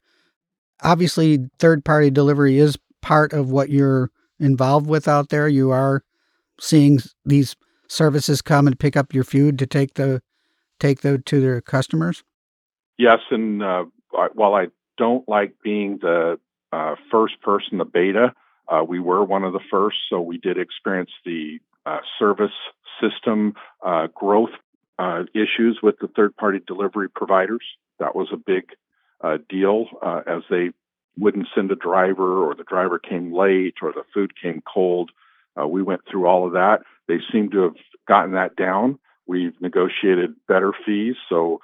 Obviously, 0.84 1.40
third 1.58 1.86
party 1.86 2.10
delivery 2.10 2.58
is 2.60 2.78
part 3.02 3.32
of 3.32 3.52
what 3.52 3.70
you're 3.70 4.12
involved 4.42 4.88
with 4.88 5.08
out 5.08 5.30
there. 5.30 5.48
You 5.48 5.72
are 5.72 6.04
seeing 6.60 7.00
these 7.24 7.56
services 7.88 8.42
come 8.42 8.68
and 8.68 8.78
pick 8.78 8.98
up 8.98 9.14
your 9.14 9.24
food 9.24 9.58
to 9.60 9.66
take 9.66 9.94
the 9.94 10.22
take 10.82 11.00
the 11.00 11.20
to 11.20 11.40
their 11.40 11.62
customers. 11.62 12.26
Yes, 12.98 13.20
and 13.32 13.64
uh, 13.64 13.86
while 14.34 14.54
I 14.54 14.68
don't 14.98 15.28
like 15.30 15.56
being 15.64 16.00
the 16.02 16.40
uh, 16.74 16.96
first 17.10 17.40
person, 17.42 17.78
the 17.78 17.86
beta, 17.86 18.34
uh, 18.68 18.84
we 18.88 19.00
were 19.00 19.24
one 19.24 19.44
of 19.44 19.54
the 19.54 19.60
first, 19.70 19.98
so 20.10 20.22
we 20.22 20.38
did 20.38 20.58
experience 20.58 21.12
the 21.24 21.60
uh, 21.86 22.00
service 22.18 22.54
system 23.02 23.54
uh, 23.86 24.08
growth 24.14 24.52
uh, 24.98 25.24
issues 25.34 25.80
with 25.84 26.00
the 26.00 26.08
third 26.08 26.36
party 26.36 26.60
delivery 26.66 27.10
providers. 27.10 27.64
That 28.00 28.16
was 28.16 28.30
a 28.32 28.38
big 28.38 28.72
uh, 29.22 29.38
deal 29.50 29.88
uh, 30.02 30.22
as 30.26 30.44
they 30.50 30.72
wouldn't 31.18 31.48
send 31.54 31.72
a 31.72 31.76
driver 31.76 32.44
or 32.46 32.56
the 32.56 32.64
driver 32.64 33.00
came 33.00 33.34
late 33.34 33.76
or 33.82 33.92
the 33.92 34.04
food 34.14 34.34
came 34.42 34.62
cold. 34.62 35.12
we 35.70 35.82
went 35.82 36.02
through 36.10 36.26
all 36.26 36.46
of 36.46 36.54
that. 36.54 36.82
They 37.08 37.20
seem 37.32 37.52
to 37.52 37.62
have 37.64 37.76
gotten 38.08 38.34
that 38.34 38.56
down. 38.56 39.00
We've 39.28 39.60
negotiated 39.62 40.36
better 40.48 40.74
fees, 40.86 41.16
so 41.30 41.62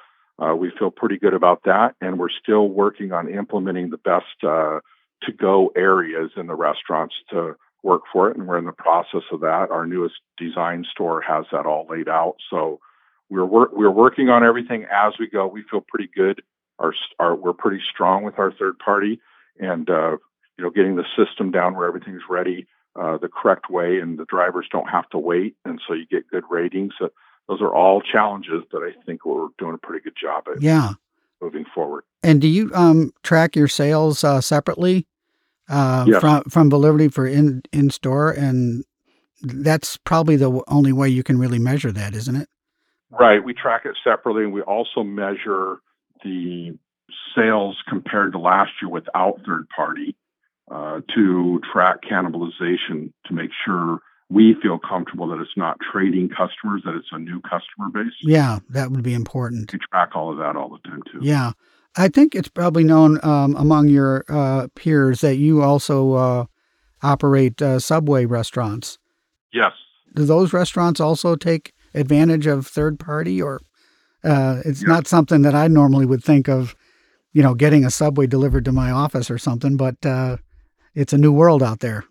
we 0.55 0.71
feel 0.79 0.89
pretty 0.89 1.17
good 1.17 1.33
about 1.33 1.63
that. 1.65 1.95
And 1.99 2.17
we're 2.17 2.29
still 2.29 2.69
working 2.69 3.11
on 3.11 3.27
implementing 3.27 3.89
the 3.89 3.97
best 3.97 4.81
to 5.23 5.31
go 5.31 5.71
areas 5.75 6.31
in 6.35 6.47
the 6.47 6.55
restaurants 6.55 7.15
to 7.29 7.55
work 7.83 8.03
for 8.11 8.29
it, 8.29 8.37
and 8.37 8.47
we're 8.47 8.57
in 8.57 8.65
the 8.65 8.71
process 8.71 9.23
of 9.31 9.41
that. 9.41 9.67
Our 9.71 9.85
newest 9.85 10.15
design 10.37 10.85
store 10.89 11.21
has 11.21 11.45
that 11.51 11.65
all 11.65 11.87
laid 11.89 12.07
out, 12.07 12.35
so 12.49 12.79
we're 13.29 13.45
wor- 13.45 13.71
we're 13.71 13.91
working 13.91 14.29
on 14.29 14.43
everything 14.43 14.85
as 14.91 15.13
we 15.19 15.27
go. 15.27 15.47
We 15.47 15.63
feel 15.69 15.83
pretty 15.87 16.09
good. 16.13 16.41
Our, 16.79 16.93
our 17.19 17.35
we're 17.35 17.53
pretty 17.53 17.81
strong 17.91 18.23
with 18.23 18.37
our 18.39 18.51
third 18.51 18.77
party, 18.79 19.19
and 19.59 19.89
uh, 19.89 20.17
you 20.57 20.63
know, 20.63 20.69
getting 20.69 20.95
the 20.95 21.05
system 21.17 21.51
down 21.51 21.75
where 21.75 21.87
everything's 21.87 22.23
ready 22.29 22.67
uh, 22.99 23.17
the 23.17 23.29
correct 23.29 23.69
way, 23.69 23.99
and 23.99 24.19
the 24.19 24.25
drivers 24.25 24.67
don't 24.71 24.89
have 24.89 25.09
to 25.09 25.17
wait, 25.17 25.55
and 25.65 25.79
so 25.87 25.93
you 25.93 26.05
get 26.05 26.29
good 26.29 26.43
ratings. 26.49 26.93
So 26.99 27.09
those 27.47 27.61
are 27.61 27.73
all 27.73 28.01
challenges 28.01 28.63
that 28.71 28.79
I 28.79 28.91
think 29.05 29.25
we're 29.25 29.47
doing 29.57 29.73
a 29.73 29.77
pretty 29.77 30.03
good 30.03 30.15
job 30.21 30.43
at. 30.53 30.61
Yeah. 30.61 30.93
Moving 31.41 31.65
forward. 31.73 32.03
And 32.21 32.39
do 32.39 32.47
you 32.47 32.71
um, 32.75 33.13
track 33.23 33.55
your 33.55 33.67
sales 33.67 34.23
uh, 34.23 34.41
separately? 34.41 35.07
Uh, 35.71 36.05
yes. 36.07 36.19
from 36.19 36.43
from 36.43 36.69
Validity 36.69 37.07
for 37.07 37.25
in 37.25 37.63
in 37.71 37.89
store, 37.89 38.31
and 38.31 38.83
that's 39.41 39.97
probably 39.97 40.35
the 40.35 40.61
only 40.67 40.91
way 40.91 41.09
you 41.09 41.23
can 41.23 41.39
really 41.39 41.59
measure 41.59 41.91
that, 41.91 42.13
isn't 42.13 42.35
it? 42.35 42.49
Right. 43.09 43.43
We 43.43 43.53
track 43.53 43.85
it 43.85 43.95
separately, 44.03 44.43
and 44.43 44.53
we 44.53 44.61
also 44.61 45.03
measure 45.03 45.79
the 46.23 46.77
sales 47.35 47.77
compared 47.87 48.33
to 48.33 48.39
last 48.39 48.71
year 48.81 48.89
without 48.89 49.41
third 49.45 49.67
party 49.69 50.15
uh, 50.69 51.01
to 51.15 51.61
track 51.71 51.97
cannibalization 52.09 53.11
to 53.25 53.33
make 53.33 53.51
sure 53.65 53.99
we 54.29 54.55
feel 54.61 54.79
comfortable 54.79 55.27
that 55.27 55.39
it's 55.39 55.57
not 55.57 55.77
trading 55.91 56.29
customers, 56.29 56.81
that 56.85 56.95
it's 56.95 57.09
a 57.11 57.19
new 57.19 57.41
customer 57.41 57.89
base. 57.93 58.13
Yeah, 58.21 58.59
that 58.69 58.91
would 58.91 59.03
be 59.03 59.13
important. 59.13 59.71
We 59.73 59.79
track 59.91 60.15
all 60.15 60.31
of 60.31 60.37
that 60.37 60.55
all 60.55 60.69
the 60.69 60.89
time 60.89 61.01
too. 61.11 61.19
Yeah. 61.21 61.51
I 61.97 62.07
think 62.07 62.35
it's 62.35 62.47
probably 62.47 62.83
known 62.83 63.19
um, 63.23 63.55
among 63.55 63.89
your 63.89 64.23
uh, 64.29 64.67
peers 64.75 65.21
that 65.21 65.35
you 65.35 65.61
also 65.61 66.13
uh, 66.13 66.45
operate 67.01 67.61
uh, 67.61 67.79
Subway 67.79 68.25
restaurants. 68.25 68.97
Yes. 69.53 69.73
Do 70.15 70.25
those 70.25 70.53
restaurants 70.53 70.99
also 70.99 71.35
take 71.35 71.73
advantage 71.93 72.47
of 72.47 72.67
third 72.67 72.99
party, 72.99 73.41
or 73.41 73.59
uh, 74.23 74.61
it's 74.65 74.83
not 74.83 75.07
something 75.07 75.41
that 75.41 75.55
I 75.55 75.67
normally 75.67 76.05
would 76.05 76.23
think 76.23 76.47
of? 76.47 76.75
You 77.33 77.41
know, 77.43 77.53
getting 77.53 77.85
a 77.85 77.91
Subway 77.91 78.27
delivered 78.27 78.65
to 78.65 78.73
my 78.73 78.91
office 78.91 79.31
or 79.31 79.37
something, 79.37 79.77
but 79.77 80.05
uh, 80.05 80.37
it's 80.95 81.13
a 81.13 81.17
new 81.17 81.31
world 81.31 81.63
out 81.63 81.79
there. 81.79 82.03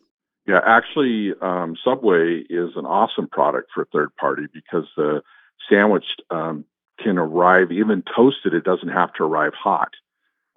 Yeah, 0.47 0.61
actually, 0.65 1.33
um, 1.43 1.77
Subway 1.85 2.43
is 2.49 2.71
an 2.77 2.87
awesome 2.87 3.29
product 3.29 3.71
for 3.75 3.87
third 3.93 4.15
party 4.17 4.45
because 4.53 4.87
the 4.97 5.21
sandwich 5.71 6.07
um, 6.31 6.65
can 7.03 7.19
arrive 7.19 7.73
even 7.73 8.03
toasted. 8.15 8.55
It 8.55 8.65
doesn't 8.65 8.89
have 8.89 9.13
to 9.15 9.25
arrive 9.25 9.55
hot, 9.55 9.93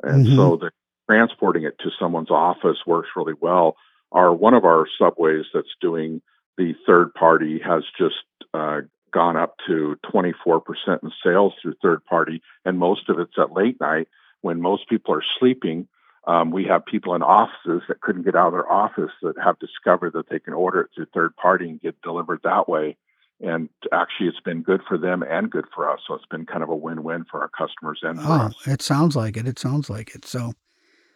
and 0.02 0.26
mm-hmm. 0.26 0.36
so 0.36 0.58
the 0.58 0.72
transporting 1.10 1.64
it 1.64 1.78
to 1.80 1.92
someone's 2.00 2.32
office 2.32 2.78
works 2.86 3.10
really 3.16 3.34
well. 3.40 3.76
Our 4.12 4.34
one 4.34 4.54
of 4.54 4.66
our 4.66 4.88
subways 4.98 5.46
that's 5.54 5.76
doing 5.82 6.22
the 6.58 6.76
third 6.86 7.14
party 7.14 7.60
has 7.60 7.84
just 7.98 8.16
uh, 8.54 8.82
gone 9.12 9.38
up 9.38 9.56
to 9.68 9.98
24% 10.14 10.62
in 11.04 11.12
sales 11.24 11.54
through 11.62 11.76
third 11.82 12.06
party, 12.06 12.42
and 12.66 12.78
most 12.78 13.10
of 13.10 13.20
it's 13.20 13.38
at 13.38 13.54
late 13.54 13.80
night 13.80 14.08
when 14.42 14.62
most 14.62 14.88
people 14.90 15.16
are 15.16 15.24
sleeping. 15.40 15.88
Um, 16.26 16.52
we 16.52 16.66
have 16.66 16.86
people 16.86 17.16
in 17.16 17.22
offices 17.22 17.82
that 17.88 18.00
couldn't 18.00 18.24
get 18.24 18.36
out 18.36 18.48
of 18.48 18.54
their 18.54 18.72
office 18.72 19.12
that 19.22 19.38
have 19.44 19.60
discovered 19.60 20.14
that 20.14 20.30
they 20.30 20.40
can 20.40 20.54
order 20.54 20.82
it 20.82 20.92
through 20.96 21.08
third 21.08 21.36
party 21.36 21.70
and 21.70 21.82
get 21.82 22.02
delivered 22.02 22.40
that 22.44 22.70
way 22.70 22.96
and 23.44 23.70
actually 23.92 24.28
it's 24.28 24.40
been 24.40 24.62
good 24.62 24.82
for 24.88 24.98
them 24.98 25.24
and 25.24 25.52
good 25.52 25.66
for 25.76 25.90
us. 25.90 26.00
So 26.08 26.16
it's 26.16 26.26
been 26.26 26.46
kind 26.46 26.64
of 26.64 26.70
a 26.70 26.76
win-win 26.76 27.26
for 27.30 27.42
our 27.42 27.50
customers 27.50 28.00
and 28.02 28.20
for 28.20 28.28
oh, 28.28 28.34
us. 28.34 28.56
it 28.66 28.82
sounds 28.82 29.16
like 29.16 29.38
it. 29.38 29.48
It 29.48 29.60
sounds 29.60 29.90
like 29.90 30.16
it. 30.16 30.26
So 30.26 30.54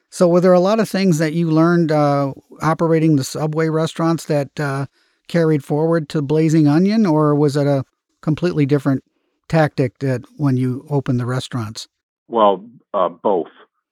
so 0.10 0.28
were 0.28 0.42
there 0.42 0.54
a 0.54 0.60
lot 0.60 0.80
of 0.80 0.90
things 0.90 1.18
that 1.18 1.34
you 1.34 1.50
learned 1.50 1.92
uh, 1.92 2.34
operating 2.62 3.16
the 3.16 3.24
subway 3.24 3.70
restaurants 3.70 4.26
that 4.26 4.58
uh, 4.60 4.86
carried 5.28 5.64
forward 5.64 6.10
to 6.10 6.22
blazing 6.22 6.68
onion 6.68 7.06
or 7.06 7.36
was 7.36 7.58
it 7.58 7.68
a 7.68 7.84
completely 8.22 8.66
different 8.66 9.04
tactic 9.48 10.00
that 10.00 10.22
when 10.38 10.58
you 10.58 10.86
opened 10.90 11.20
the 11.20 11.26
restaurants? 11.26 11.88
Well 12.28 12.66
uh, 12.94 13.10
both. 13.10 13.50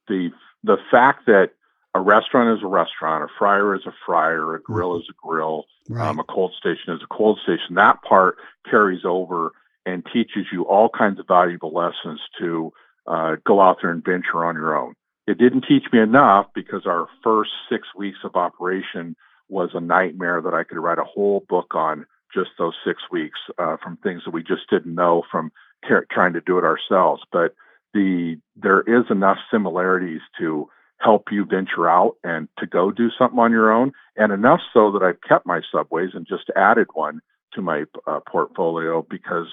The 0.08 0.30
the 0.62 0.76
fact 0.90 1.26
that 1.26 1.52
a 1.96 2.00
restaurant 2.00 2.56
is 2.58 2.62
a 2.62 2.66
restaurant, 2.66 3.24
a 3.24 3.28
fryer 3.38 3.74
is 3.74 3.86
a 3.86 3.94
fryer, 4.04 4.54
a 4.54 4.60
grill 4.60 4.90
mm-hmm. 4.90 5.00
is 5.00 5.08
a 5.08 5.26
grill, 5.26 5.64
right. 5.88 6.06
um, 6.06 6.18
a 6.18 6.24
cold 6.24 6.52
station 6.58 6.92
is 6.94 7.00
a 7.02 7.14
cold 7.14 7.38
station. 7.42 7.74
That 7.74 8.02
part 8.02 8.36
carries 8.70 9.04
over 9.04 9.52
and 9.86 10.04
teaches 10.12 10.46
you 10.52 10.64
all 10.64 10.90
kinds 10.90 11.18
of 11.18 11.26
valuable 11.26 11.72
lessons 11.72 12.20
to 12.38 12.72
uh, 13.06 13.36
go 13.46 13.60
out 13.62 13.78
there 13.80 13.90
and 13.90 14.04
venture 14.04 14.44
on 14.44 14.56
your 14.56 14.76
own. 14.76 14.94
It 15.26 15.38
didn't 15.38 15.64
teach 15.66 15.84
me 15.90 16.00
enough 16.00 16.48
because 16.54 16.86
our 16.86 17.08
first 17.24 17.50
six 17.70 17.88
weeks 17.96 18.18
of 18.24 18.36
operation 18.36 19.16
was 19.48 19.70
a 19.72 19.80
nightmare 19.80 20.42
that 20.42 20.54
I 20.54 20.64
could 20.64 20.78
write 20.78 20.98
a 20.98 21.04
whole 21.04 21.44
book 21.48 21.74
on 21.74 22.04
just 22.34 22.50
those 22.58 22.74
six 22.84 23.00
weeks 23.10 23.38
uh, 23.58 23.76
from 23.82 23.96
things 23.96 24.22
that 24.24 24.34
we 24.34 24.42
just 24.42 24.68
didn't 24.68 24.94
know 24.94 25.22
from 25.30 25.50
trying 26.10 26.34
to 26.34 26.40
do 26.42 26.58
it 26.58 26.64
ourselves. 26.64 27.22
But 27.32 27.54
the 27.94 28.38
there 28.54 28.82
is 28.82 29.04
enough 29.08 29.38
similarities 29.50 30.20
to 30.38 30.68
help 30.98 31.28
you 31.30 31.44
venture 31.44 31.88
out 31.88 32.16
and 32.24 32.48
to 32.58 32.66
go 32.66 32.90
do 32.90 33.10
something 33.18 33.38
on 33.38 33.52
your 33.52 33.72
own. 33.72 33.92
And 34.16 34.32
enough 34.32 34.60
so 34.72 34.90
that 34.92 35.02
I've 35.02 35.20
kept 35.20 35.46
my 35.46 35.60
subways 35.70 36.10
and 36.14 36.26
just 36.26 36.50
added 36.56 36.88
one 36.94 37.20
to 37.54 37.62
my 37.62 37.84
uh, 38.06 38.20
portfolio 38.26 39.06
because 39.08 39.46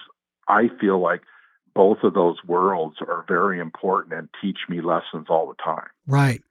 I 0.47 0.69
feel 0.79 0.99
like 0.99 1.21
both 1.75 1.99
of 2.03 2.13
those 2.13 2.37
worlds 2.45 2.97
are 3.01 3.25
very 3.27 3.59
important 3.59 4.13
and 4.13 4.29
teach 4.41 4.59
me 4.69 4.81
lessons 4.81 5.27
all 5.29 5.47
the 5.47 5.61
time. 5.63 5.87
Right. 6.07 6.41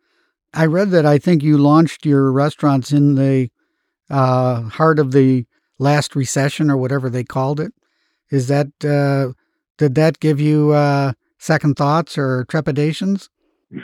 I 0.52 0.66
read 0.66 0.90
that 0.90 1.06
I 1.06 1.18
think 1.18 1.42
you 1.42 1.56
launched 1.56 2.04
your 2.04 2.30
restaurants 2.30 2.92
in 2.92 3.14
the 3.14 3.50
uh, 4.10 4.62
heart 4.62 4.98
of 4.98 5.12
the 5.12 5.46
last 5.78 6.14
recession 6.14 6.70
or 6.70 6.76
whatever 6.76 7.08
they 7.08 7.24
called 7.24 7.60
it. 7.60 7.72
Is 8.30 8.48
that, 8.48 8.68
uh, 8.84 9.32
did 9.78 9.94
that 9.94 10.20
give 10.20 10.40
you 10.40 10.72
uh, 10.72 11.12
second 11.38 11.76
thoughts 11.76 12.18
or 12.18 12.44
trepidations? 12.48 13.30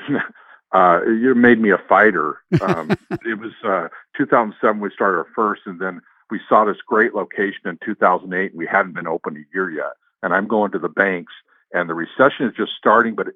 uh, 0.72 1.00
it 1.04 1.37
made 1.37 1.60
me 1.60 1.70
a 1.70 1.78
fighter. 1.88 2.38
Um, 2.60 2.90
it 3.25 3.38
was 3.38 3.52
uh, 3.64 3.88
2007 4.16 4.80
we 4.80 4.90
started 4.92 5.18
our 5.18 5.26
first, 5.34 5.62
and 5.66 5.80
then 5.80 6.00
we 6.30 6.40
saw 6.48 6.64
this 6.64 6.76
great 6.87 7.14
location 7.14 7.66
in 7.66 7.78
2008, 7.84 8.50
and 8.50 8.58
we 8.58 8.66
hadn't 8.66 8.94
been 8.94 9.06
open 9.06 9.37
a 9.37 9.54
year 9.54 9.70
yet. 9.70 9.92
And 10.22 10.34
I'm 10.34 10.48
going 10.48 10.72
to 10.72 10.78
the 10.78 10.88
banks, 10.88 11.32
and 11.72 11.88
the 11.88 11.94
recession 11.94 12.46
is 12.46 12.54
just 12.56 12.72
starting, 12.76 13.14
but 13.14 13.28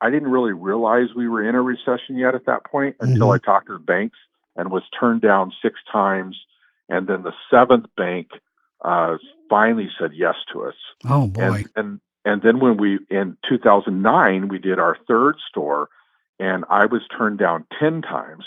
I 0.00 0.10
didn't 0.10 0.30
really 0.30 0.52
realize 0.52 1.14
we 1.14 1.28
were 1.28 1.46
in 1.46 1.54
a 1.54 1.62
recession 1.62 2.16
yet 2.16 2.34
at 2.34 2.46
that 2.46 2.64
point 2.64 2.96
until 3.00 3.28
mm-hmm. 3.28 3.34
I 3.34 3.38
talked 3.38 3.66
to 3.66 3.74
the 3.74 3.78
banks 3.78 4.16
and 4.56 4.70
was 4.70 4.82
turned 4.98 5.20
down 5.20 5.52
six 5.62 5.78
times. 5.92 6.36
And 6.88 7.06
then 7.06 7.22
the 7.22 7.34
seventh 7.50 7.86
bank 7.96 8.30
uh, 8.82 9.18
finally 9.48 9.90
said 9.98 10.12
yes 10.14 10.36
to 10.52 10.64
us. 10.64 10.74
Oh 11.04 11.26
boy! 11.26 11.42
And, 11.42 11.68
and 11.76 12.00
and 12.24 12.42
then 12.42 12.60
when 12.60 12.76
we 12.76 12.98
in 13.10 13.36
2009 13.48 14.48
we 14.48 14.58
did 14.58 14.78
our 14.78 14.96
third 15.06 15.36
store 15.48 15.88
and 16.40 16.64
I 16.70 16.86
was 16.86 17.02
turned 17.16 17.38
down 17.38 17.66
10 17.78 18.02
times 18.02 18.44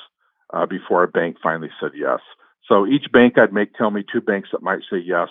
uh, 0.52 0.66
before 0.66 1.04
a 1.04 1.08
bank 1.08 1.38
finally 1.42 1.70
said 1.80 1.92
yes. 1.96 2.20
So 2.68 2.88
each 2.88 3.12
bank 3.12 3.38
I'd 3.38 3.54
make 3.54 3.74
tell 3.76 3.92
me 3.92 4.04
two 4.12 4.22
banks 4.22 4.50
that 4.52 4.64
might 4.64 4.82
say 4.90 4.98
yes. 4.98 5.30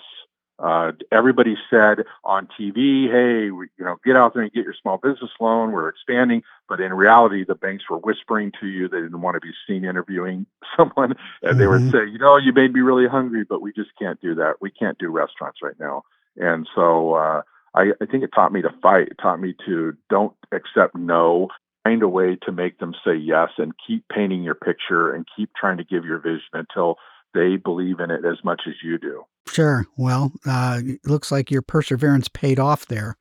Uh, 0.59 0.91
everybody 1.11 1.55
said 1.69 2.05
on 2.23 2.47
TV, 2.57 3.09
"Hey, 3.09 3.49
we, 3.49 3.67
you 3.77 3.83
know, 3.83 3.97
get 4.05 4.15
out 4.15 4.33
there 4.33 4.43
and 4.43 4.53
get 4.53 4.63
your 4.63 4.75
small 4.79 4.97
business 4.97 5.31
loan. 5.39 5.71
We're 5.71 5.89
expanding." 5.89 6.43
But 6.69 6.79
in 6.79 6.93
reality, 6.93 7.43
the 7.43 7.55
banks 7.55 7.85
were 7.89 7.97
whispering 7.97 8.51
to 8.61 8.67
you 8.67 8.87
they 8.87 9.01
didn't 9.01 9.19
want 9.19 9.35
to 9.35 9.41
be 9.41 9.51
seen 9.67 9.83
interviewing 9.83 10.45
someone, 10.77 11.15
and 11.41 11.51
mm-hmm. 11.51 11.59
they 11.59 11.67
would 11.67 11.81
mm-hmm. 11.81 11.89
say, 11.89 12.11
"You 12.11 12.19
know, 12.19 12.37
you 12.37 12.53
made 12.53 12.71
me 12.71 12.81
really 12.81 13.07
hungry, 13.07 13.43
but 13.43 13.63
we 13.63 13.73
just 13.73 13.89
can't 13.99 14.21
do 14.21 14.35
that. 14.35 14.61
We 14.61 14.69
can't 14.69 14.97
do 14.99 15.09
restaurants 15.09 15.59
right 15.63 15.77
now." 15.79 16.03
And 16.37 16.67
so 16.75 17.15
uh, 17.15 17.41
I, 17.73 17.91
I 17.99 18.05
think 18.05 18.23
it 18.23 18.29
taught 18.33 18.53
me 18.53 18.61
to 18.61 18.73
fight. 18.81 19.07
It 19.07 19.17
taught 19.19 19.41
me 19.41 19.55
to 19.65 19.97
don't 20.09 20.33
accept 20.51 20.95
no, 20.95 21.49
find 21.83 22.01
a 22.01 22.07
way 22.07 22.37
to 22.43 22.51
make 22.51 22.79
them 22.79 22.93
say 23.05 23.15
yes, 23.15 23.49
and 23.57 23.73
keep 23.85 24.05
painting 24.09 24.43
your 24.43 24.55
picture 24.55 25.13
and 25.13 25.27
keep 25.35 25.51
trying 25.59 25.77
to 25.77 25.83
give 25.83 26.05
your 26.05 26.19
vision 26.19 26.41
until 26.53 26.95
they 27.33 27.55
believe 27.57 27.99
in 27.99 28.11
it 28.11 28.25
as 28.25 28.43
much 28.43 28.61
as 28.67 28.75
you 28.83 28.97
do. 28.97 29.23
Sure. 29.47 29.85
Well, 29.97 30.31
uh, 30.45 30.81
it 30.83 31.01
looks 31.05 31.31
like 31.31 31.51
your 31.51 31.61
perseverance 31.61 32.29
paid 32.29 32.59
off 32.59 32.85
there, 32.85 33.17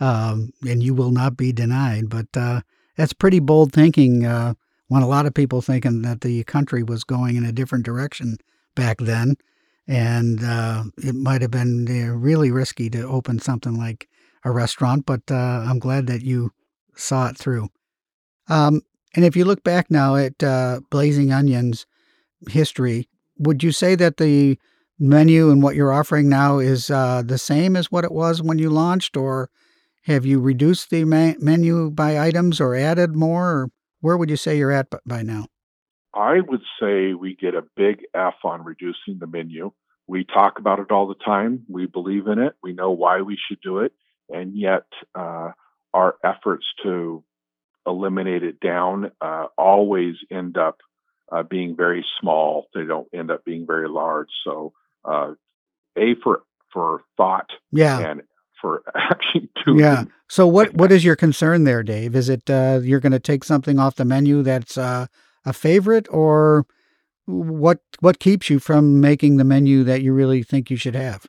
um, 0.00 0.52
and 0.66 0.82
you 0.82 0.94
will 0.94 1.10
not 1.10 1.36
be 1.36 1.52
denied. 1.52 2.08
But 2.08 2.28
uh, 2.36 2.60
that's 2.96 3.12
pretty 3.12 3.40
bold 3.40 3.72
thinking. 3.72 4.24
Uh, 4.24 4.54
when 4.88 5.02
a 5.02 5.08
lot 5.08 5.26
of 5.26 5.34
people 5.34 5.62
thinking 5.62 6.02
that 6.02 6.20
the 6.20 6.44
country 6.44 6.82
was 6.82 7.04
going 7.04 7.36
in 7.36 7.44
a 7.44 7.52
different 7.52 7.84
direction 7.84 8.36
back 8.74 8.98
then, 8.98 9.34
and 9.86 10.44
uh, 10.44 10.84
it 10.98 11.14
might 11.14 11.42
have 11.42 11.50
been 11.50 11.86
uh, 11.88 12.12
really 12.14 12.50
risky 12.50 12.90
to 12.90 13.02
open 13.02 13.38
something 13.38 13.76
like 13.76 14.08
a 14.44 14.50
restaurant. 14.50 15.06
But 15.06 15.22
uh, 15.30 15.64
I'm 15.66 15.78
glad 15.78 16.06
that 16.06 16.22
you 16.22 16.52
saw 16.94 17.28
it 17.28 17.36
through. 17.36 17.68
Um, 18.48 18.82
and 19.14 19.24
if 19.24 19.36
you 19.36 19.44
look 19.44 19.62
back 19.62 19.90
now 19.90 20.16
at 20.16 20.42
uh, 20.42 20.80
Blazing 20.90 21.32
Onions 21.32 21.86
history, 22.48 23.08
would 23.38 23.62
you 23.62 23.72
say 23.72 23.94
that 23.94 24.16
the 24.16 24.58
menu 24.98 25.50
and 25.50 25.62
what 25.62 25.74
you're 25.74 25.92
offering 25.92 26.28
now 26.28 26.58
is 26.58 26.90
uh, 26.90 27.22
the 27.24 27.38
same 27.38 27.76
as 27.76 27.90
what 27.90 28.04
it 28.04 28.12
was 28.12 28.42
when 28.42 28.58
you 28.58 28.70
launched, 28.70 29.16
or 29.16 29.50
have 30.02 30.26
you 30.26 30.40
reduced 30.40 30.90
the 30.90 31.04
menu 31.04 31.90
by 31.90 32.18
items 32.18 32.60
or 32.60 32.74
added 32.74 33.16
more? 33.16 33.50
Or 33.50 33.70
where 34.00 34.16
would 34.16 34.30
you 34.30 34.36
say 34.36 34.58
you're 34.58 34.72
at 34.72 34.88
by 35.06 35.22
now? 35.22 35.46
I 36.14 36.40
would 36.46 36.62
say 36.80 37.14
we 37.14 37.34
get 37.34 37.54
a 37.54 37.64
big 37.76 38.02
F 38.14 38.34
on 38.44 38.64
reducing 38.64 39.18
the 39.18 39.26
menu. 39.26 39.72
We 40.06 40.24
talk 40.24 40.58
about 40.58 40.78
it 40.78 40.92
all 40.92 41.08
the 41.08 41.14
time. 41.24 41.64
We 41.68 41.86
believe 41.86 42.26
in 42.26 42.38
it. 42.38 42.54
We 42.62 42.72
know 42.72 42.90
why 42.90 43.22
we 43.22 43.38
should 43.48 43.60
do 43.62 43.78
it. 43.78 43.92
And 44.28 44.56
yet, 44.56 44.84
uh, 45.14 45.50
our 45.92 46.16
efforts 46.22 46.66
to 46.82 47.24
eliminate 47.86 48.42
it 48.42 48.60
down 48.60 49.10
uh, 49.20 49.46
always 49.56 50.14
end 50.30 50.56
up 50.56 50.78
uh, 51.30 51.42
being 51.42 51.76
very 51.76 52.04
small. 52.20 52.66
They 52.74 52.84
don't 52.84 53.08
end 53.14 53.30
up 53.30 53.44
being 53.44 53.66
very 53.66 53.88
large. 53.88 54.28
So, 54.44 54.72
uh, 55.04 55.32
a 55.96 56.14
for 56.22 56.42
for 56.72 57.02
thought, 57.16 57.50
yeah, 57.70 57.98
and 58.00 58.22
for 58.60 58.82
action 58.94 59.48
too. 59.64 59.76
Yeah. 59.76 60.04
So, 60.28 60.46
what 60.46 60.74
what 60.74 60.92
is 60.92 61.04
your 61.04 61.16
concern 61.16 61.64
there, 61.64 61.82
Dave? 61.82 62.14
Is 62.14 62.28
it 62.28 62.48
uh, 62.50 62.80
you're 62.82 63.00
going 63.00 63.12
to 63.12 63.20
take 63.20 63.44
something 63.44 63.78
off 63.78 63.96
the 63.96 64.04
menu 64.04 64.42
that's 64.42 64.76
uh, 64.76 65.06
a 65.44 65.52
favorite, 65.52 66.06
or 66.10 66.66
what 67.26 67.80
what 68.00 68.18
keeps 68.18 68.50
you 68.50 68.58
from 68.58 69.00
making 69.00 69.36
the 69.36 69.44
menu 69.44 69.84
that 69.84 70.02
you 70.02 70.12
really 70.12 70.42
think 70.42 70.70
you 70.70 70.76
should 70.76 70.96
have? 70.96 71.26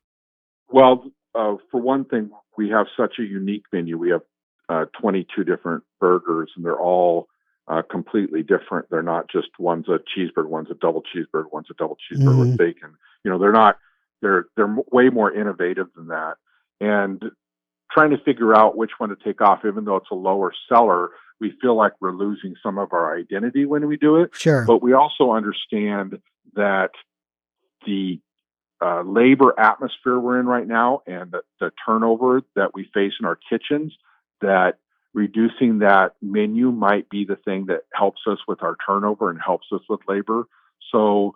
Well, 0.70 1.06
uh, 1.34 1.56
for 1.72 1.82
one 1.82 2.06
thing, 2.06 2.32
we 2.58 2.70
have 2.70 2.88
such 2.98 3.16
a 3.20 3.24
unique 3.24 3.66
menu. 3.72 3.98
We 3.98 4.10
have 4.10 4.22
uh, 4.70 4.86
22 5.00 5.44
different 5.44 5.84
burgers, 6.00 6.52
and 6.56 6.66
they're 6.66 6.80
all 6.80 7.28
uh, 7.68 7.82
completely 7.90 8.44
different. 8.44 8.90
They're 8.90 9.02
not 9.02 9.30
just 9.30 9.48
one's 9.60 9.88
a 9.88 10.00
cheeseburger, 10.00 10.48
one's 10.48 10.72
a 10.72 10.76
double 10.76 11.04
cheeseburger, 11.04 11.52
one's 11.52 11.68
a 11.70 11.76
double 11.76 11.98
cheeseburger 11.98 12.30
mm-hmm. 12.30 12.40
with 12.40 12.58
bacon. 12.58 12.96
You 13.24 13.32
know, 13.32 13.40
they're 13.40 13.52
not. 13.52 13.78
They're 14.22 14.46
they're 14.56 14.74
way 14.92 15.10
more 15.10 15.32
innovative 15.32 15.88
than 15.96 16.08
that. 16.08 16.36
And 16.80 17.24
trying 17.92 18.12
to 18.12 18.18
figure 18.18 18.56
out 18.56 18.78
which 18.78 18.92
one 18.98 19.10
to 19.10 19.16
take 19.16 19.42
off, 19.42 19.60
even 19.66 19.86
though 19.86 19.98
it's 19.98 20.12
a 20.12 20.16
lower 20.16 20.52
seller, 20.70 21.10
we 21.40 21.54
feel 21.62 21.76
like 21.76 21.94
we're 22.00 22.12
losing 22.12 22.56
some 22.62 22.78
of 22.78 22.94
our 22.94 23.18
identity 23.18 23.66
when 23.66 23.88
we 23.88 23.98
do 23.98 24.18
it. 24.18 24.32
Sure. 24.34 24.66
But 24.66 24.82
we 24.82 24.94
also 24.94 25.32
understand 25.32 26.20
that 26.56 26.92
the 27.86 28.20
uh, 28.82 29.02
labor 29.04 29.54
atmosphere 29.58 30.20
we're 30.20 30.40
in 30.40 30.46
right 30.46 30.68
now 30.68 31.02
and 31.08 31.32
the, 31.32 31.42
the 31.60 31.72
turnover 31.86 32.42
that 32.56 32.74
we 32.74 32.90
face 32.94 33.14
in 33.20 33.26
our 33.26 33.40
kitchens, 33.50 33.96
that 34.42 34.80
reducing 35.14 35.80
that 35.80 36.14
menu 36.22 36.72
might 36.72 37.10
be 37.10 37.26
the 37.26 37.38
thing 37.38 37.68
that 37.68 37.82
helps 37.94 38.22
us 38.28 38.40
with 38.48 38.62
our 38.62 38.76
turnover 38.86 39.30
and 39.30 39.40
helps 39.44 39.68
us 39.72 39.82
with 39.90 40.02
labor. 40.08 40.46
So 40.92 41.36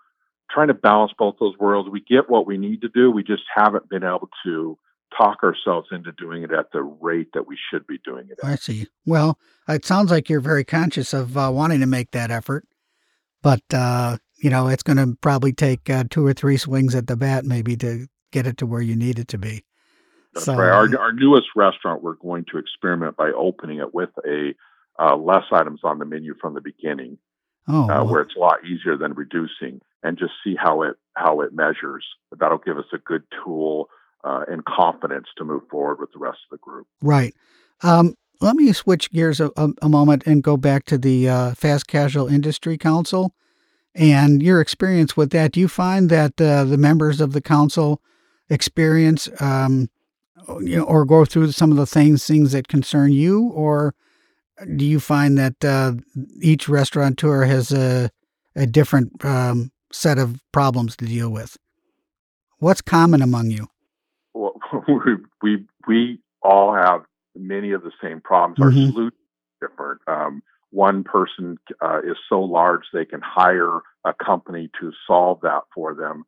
trying 0.51 0.67
to 0.67 0.73
balance 0.73 1.13
both 1.17 1.35
those 1.39 1.57
worlds, 1.57 1.89
we 1.89 2.01
get 2.01 2.29
what 2.29 2.45
we 2.45 2.57
need 2.57 2.81
to 2.81 2.89
do. 2.89 3.09
We 3.09 3.23
just 3.23 3.43
haven't 3.55 3.89
been 3.89 4.03
able 4.03 4.29
to 4.43 4.77
talk 5.17 5.43
ourselves 5.43 5.87
into 5.91 6.11
doing 6.11 6.43
it 6.43 6.51
at 6.51 6.71
the 6.71 6.81
rate 6.81 7.29
that 7.33 7.47
we 7.47 7.57
should 7.71 7.87
be 7.87 7.97
doing 8.03 8.27
it 8.29 8.39
at. 8.43 8.49
I 8.49 8.55
see. 8.55 8.87
Well, 9.05 9.39
it 9.67 9.85
sounds 9.85 10.11
like 10.11 10.29
you're 10.29 10.39
very 10.39 10.63
conscious 10.63 11.13
of 11.13 11.37
uh, 11.37 11.49
wanting 11.53 11.79
to 11.79 11.87
make 11.87 12.11
that 12.11 12.31
effort, 12.31 12.65
but 13.41 13.61
uh, 13.73 14.17
you 14.37 14.49
know 14.49 14.67
it's 14.67 14.83
going 14.83 14.97
to 14.97 15.17
probably 15.21 15.53
take 15.53 15.89
uh, 15.89 16.03
two 16.09 16.25
or 16.25 16.33
three 16.33 16.57
swings 16.57 16.95
at 16.95 17.07
the 17.07 17.15
bat 17.15 17.45
maybe 17.45 17.75
to 17.77 18.07
get 18.31 18.45
it 18.45 18.57
to 18.57 18.65
where 18.65 18.81
you 18.81 18.95
need 18.95 19.19
it 19.19 19.27
to 19.29 19.37
be. 19.37 19.63
That's 20.33 20.45
so, 20.45 20.55
right. 20.55 20.69
Our, 20.69 20.99
our 20.99 21.11
newest 21.13 21.47
restaurant, 21.55 22.03
we're 22.03 22.15
going 22.15 22.45
to 22.51 22.57
experiment 22.57 23.17
by 23.17 23.31
opening 23.31 23.79
it 23.79 23.93
with 23.93 24.09
a 24.25 24.53
uh, 24.99 25.15
less 25.15 25.45
items 25.51 25.81
on 25.83 25.99
the 25.99 26.05
menu 26.05 26.35
from 26.39 26.53
the 26.53 26.61
beginning, 26.61 27.17
oh, 27.67 27.89
uh, 27.89 28.03
where 28.03 28.21
it's 28.21 28.35
a 28.35 28.39
lot 28.39 28.65
easier 28.65 28.97
than 28.97 29.13
reducing, 29.13 29.81
and 30.03 30.17
just 30.17 30.33
see 30.43 30.55
how 30.55 30.83
it 30.83 30.97
how 31.13 31.41
it 31.41 31.53
measures. 31.53 32.05
That'll 32.37 32.57
give 32.57 32.77
us 32.77 32.85
a 32.93 32.97
good 32.97 33.23
tool 33.43 33.89
uh, 34.23 34.41
and 34.47 34.63
confidence 34.65 35.27
to 35.37 35.45
move 35.45 35.63
forward 35.69 35.99
with 35.99 36.11
the 36.11 36.19
rest 36.19 36.39
of 36.51 36.57
the 36.57 36.61
group. 36.61 36.87
Right. 37.01 37.33
Um, 37.81 38.15
let 38.41 38.55
me 38.55 38.71
switch 38.73 39.11
gears 39.11 39.39
a, 39.39 39.51
a, 39.57 39.69
a, 39.81 39.89
moment 39.89 40.23
and 40.25 40.43
go 40.43 40.55
back 40.57 40.85
to 40.85 40.97
the 40.97 41.27
uh, 41.27 41.53
Fast 41.55 41.87
Casual 41.87 42.27
Industry 42.27 42.77
Council 42.77 43.33
and 43.95 44.41
your 44.41 44.61
experience 44.61 45.17
with 45.17 45.31
that. 45.31 45.51
Do 45.51 45.59
you 45.59 45.67
find 45.67 46.09
that 46.09 46.39
uh, 46.39 46.63
the 46.63 46.77
members 46.77 47.19
of 47.19 47.33
the 47.33 47.41
council 47.41 48.01
experience, 48.49 49.29
um, 49.41 49.89
you 50.61 50.77
know, 50.77 50.83
or 50.83 51.05
go 51.05 51.25
through 51.25 51.51
some 51.51 51.71
of 51.71 51.77
the 51.77 51.85
things 51.85 52.25
things 52.25 52.51
that 52.51 52.67
concern 52.67 53.11
you, 53.11 53.49
or 53.49 53.93
do 54.75 54.85
you 54.85 54.99
find 54.99 55.37
that 55.37 55.63
uh, 55.63 55.93
each 56.41 56.67
restaurateur 56.67 57.43
has 57.43 57.71
a 57.71 58.09
a 58.55 58.65
different 58.65 59.23
um, 59.23 59.71
set 59.91 60.17
of 60.17 60.39
problems 60.51 60.95
to 60.97 61.05
deal 61.05 61.29
with? 61.29 61.57
What's 62.57 62.81
common 62.81 63.21
among 63.21 63.51
you? 63.51 63.67
well, 64.33 64.53
we, 64.87 65.15
we 65.41 65.65
we 65.87 66.19
all 66.41 66.73
have 66.73 67.01
many 67.35 67.71
of 67.71 67.83
the 67.83 67.91
same 68.01 68.21
problems. 68.21 68.59
Our 68.61 68.71
mm-hmm. 68.71 68.91
solution 68.91 69.17
is 69.17 69.69
different. 69.69 70.01
Um, 70.07 70.41
one 70.71 71.03
person 71.03 71.57
uh, 71.81 71.99
is 71.99 72.17
so 72.27 72.41
large 72.41 72.83
they 72.93 73.05
can 73.05 73.21
hire 73.21 73.79
a 74.05 74.13
company 74.13 74.69
to 74.79 74.91
solve 75.07 75.39
that 75.41 75.61
for 75.73 75.95
them. 75.95 76.25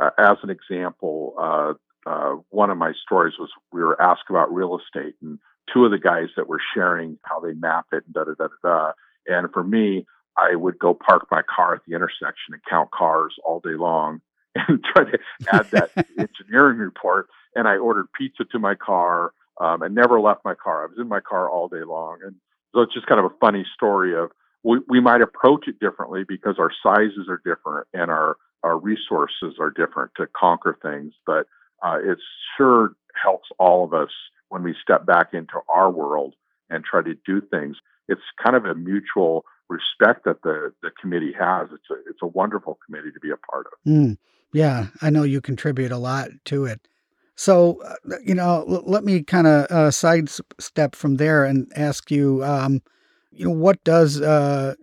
Uh, 0.00 0.10
as 0.18 0.36
an 0.42 0.50
example, 0.50 1.34
uh, 1.40 1.74
uh 2.06 2.36
one 2.50 2.70
of 2.70 2.78
my 2.78 2.92
stories 3.02 3.34
was 3.38 3.50
we 3.72 3.82
were 3.82 4.00
asked 4.00 4.30
about 4.30 4.52
real 4.52 4.78
estate, 4.78 5.14
and 5.22 5.38
two 5.72 5.84
of 5.84 5.90
the 5.90 5.98
guys 5.98 6.28
that 6.36 6.48
were 6.48 6.60
sharing 6.74 7.18
how 7.22 7.40
they 7.40 7.52
map 7.54 7.86
it 7.92 8.04
and 8.04 8.14
da 8.14 8.24
da 8.24 8.34
da 8.34 8.48
da. 8.62 8.92
And 9.26 9.52
for 9.52 9.62
me, 9.62 10.06
I 10.36 10.56
would 10.56 10.78
go 10.78 10.94
park 10.94 11.26
my 11.30 11.42
car 11.42 11.74
at 11.74 11.82
the 11.86 11.94
intersection 11.94 12.54
and 12.54 12.62
count 12.68 12.90
cars 12.90 13.34
all 13.44 13.60
day 13.60 13.74
long 13.74 14.20
and 14.54 14.82
try 14.84 15.04
to 15.04 15.18
add 15.52 15.70
that 15.70 15.90
engineering 16.18 16.78
report. 16.78 17.28
And 17.54 17.68
I 17.68 17.76
ordered 17.76 18.06
pizza 18.18 18.44
to 18.44 18.58
my 18.58 18.74
car 18.74 19.32
um, 19.60 19.82
and 19.82 19.94
never 19.94 20.20
left 20.20 20.44
my 20.44 20.54
car. 20.54 20.84
I 20.84 20.86
was 20.86 20.98
in 20.98 21.08
my 21.08 21.20
car 21.20 21.50
all 21.50 21.68
day 21.68 21.84
long. 21.86 22.18
And 22.24 22.34
so 22.74 22.80
it's 22.80 22.94
just 22.94 23.06
kind 23.06 23.20
of 23.20 23.26
a 23.26 23.34
funny 23.40 23.64
story 23.74 24.16
of 24.16 24.30
we, 24.64 24.78
we 24.88 25.00
might 25.00 25.20
approach 25.20 25.68
it 25.68 25.80
differently 25.80 26.24
because 26.26 26.56
our 26.58 26.70
sizes 26.82 27.28
are 27.28 27.42
different 27.44 27.86
and 27.92 28.10
our, 28.10 28.36
our 28.62 28.78
resources 28.78 29.56
are 29.60 29.70
different 29.70 30.12
to 30.16 30.26
conquer 30.34 30.78
things. 30.80 31.12
But 31.26 31.46
uh, 31.82 31.98
it 32.02 32.18
sure 32.56 32.92
helps 33.20 33.48
all 33.58 33.84
of 33.84 33.92
us 33.92 34.10
when 34.48 34.62
we 34.62 34.74
step 34.82 35.06
back 35.06 35.32
into 35.32 35.60
our 35.68 35.90
world 35.90 36.34
and 36.70 36.84
try 36.84 37.02
to 37.02 37.14
do 37.26 37.40
things. 37.40 37.76
It's 38.08 38.20
kind 38.42 38.56
of 38.56 38.64
a 38.64 38.74
mutual 38.74 39.44
respect 39.68 40.24
that 40.24 40.42
the, 40.42 40.72
the 40.82 40.90
committee 41.00 41.32
has. 41.38 41.68
It's 41.72 41.90
a, 41.90 41.94
it's 42.08 42.20
a 42.22 42.26
wonderful 42.26 42.78
committee 42.84 43.10
to 43.12 43.20
be 43.20 43.30
a 43.30 43.36
part 43.36 43.66
of. 43.66 43.90
Mm. 43.90 44.16
Yeah, 44.52 44.88
I 45.00 45.10
know 45.10 45.22
you 45.22 45.40
contribute 45.40 45.92
a 45.92 45.98
lot 45.98 46.28
to 46.46 46.66
it. 46.66 46.86
So, 47.34 47.82
uh, 47.82 48.16
you 48.22 48.34
know, 48.34 48.64
l- 48.68 48.84
let 48.84 49.04
me 49.04 49.22
kind 49.22 49.46
of 49.46 49.64
uh, 49.70 49.90
sidestep 49.90 50.94
from 50.94 51.16
there 51.16 51.44
and 51.44 51.72
ask 51.74 52.10
you, 52.10 52.44
um, 52.44 52.82
you 53.30 53.46
know, 53.46 53.54
what 53.54 53.82
does 53.84 54.20
uh, 54.20 54.74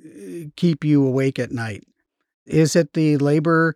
keep 0.55 0.83
you 0.83 1.05
awake 1.05 1.37
at 1.37 1.51
night? 1.51 1.83
Is 2.47 2.75
it 2.75 2.93
the 2.93 3.17
labor 3.17 3.75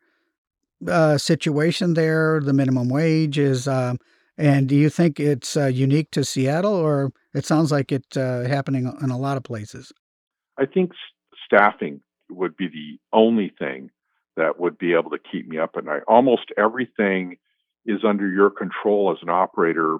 uh, 0.87 1.17
situation 1.17 1.93
there, 1.93 2.39
the 2.41 2.53
minimum 2.53 2.89
wage 2.89 3.37
is, 3.37 3.67
um, 3.67 3.99
and 4.37 4.67
do 4.67 4.75
you 4.75 4.89
think 4.89 5.19
it's 5.19 5.55
uh, 5.55 5.65
unique 5.65 6.11
to 6.11 6.23
Seattle, 6.23 6.73
or 6.73 7.11
it 7.33 7.45
sounds 7.45 7.71
like 7.71 7.91
it's 7.91 8.17
uh, 8.17 8.45
happening 8.47 8.91
in 9.01 9.09
a 9.09 9.17
lot 9.17 9.37
of 9.37 9.43
places? 9.43 9.91
I 10.57 10.65
think 10.65 10.91
staffing 11.45 12.01
would 12.29 12.57
be 12.57 12.67
the 12.67 12.99
only 13.15 13.53
thing 13.57 13.91
that 14.35 14.59
would 14.59 14.77
be 14.77 14.93
able 14.93 15.11
to 15.11 15.19
keep 15.31 15.47
me 15.47 15.59
up 15.59 15.71
at 15.77 15.85
night. 15.85 16.01
Almost 16.07 16.51
everything 16.57 17.37
is 17.85 17.99
under 18.03 18.27
your 18.27 18.49
control 18.49 19.11
as 19.11 19.21
an 19.21 19.29
operator. 19.29 19.97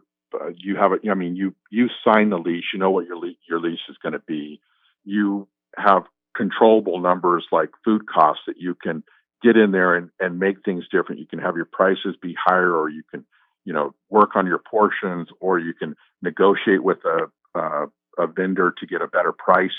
You 0.56 0.76
have 0.78 0.94
it. 0.94 1.02
I 1.10 1.14
mean, 1.14 1.36
you 1.36 1.54
you 1.70 1.90
sign 2.04 2.32
the 2.32 2.40
lease. 2.40 2.66
You 2.74 2.80
know 2.80 2.90
what 2.90 3.06
your 3.06 3.18
lease 3.18 3.38
your 3.48 3.60
lease 3.60 3.80
is 3.88 3.98
going 4.02 4.14
to 4.14 4.22
be. 4.28 4.60
You 5.04 5.48
have 5.78 6.04
controllable 6.36 7.00
numbers 7.00 7.46
like 7.52 7.70
food 7.86 8.08
costs 8.08 8.44
that 8.48 8.58
you 8.58 8.76
can 8.76 9.04
get 9.44 9.58
in 9.58 9.72
there 9.72 9.96
and, 9.96 10.10
and 10.20 10.40
make 10.40 10.64
things 10.64 10.86
different. 10.92 11.20
You 11.20 11.28
can 11.28 11.40
have 11.40 11.56
your 11.56 11.70
prices 11.72 12.16
be 12.22 12.36
higher, 12.46 12.74
or 12.74 12.90
you 12.90 13.04
can 13.12 13.26
you 13.66 13.74
know, 13.74 13.94
work 14.10 14.36
on 14.36 14.46
your 14.46 14.60
portions, 14.60 15.30
or 15.40 15.60
you 15.60 15.74
can 15.74 15.96
negotiate 16.22 16.84
with 16.84 17.00
a, 17.06 17.60
a, 17.60 17.86
a 18.18 18.28
vendor 18.28 18.74
to 18.78 18.86
get 18.86 19.02
a 19.02 19.08
better 19.08 19.32
price. 19.32 19.72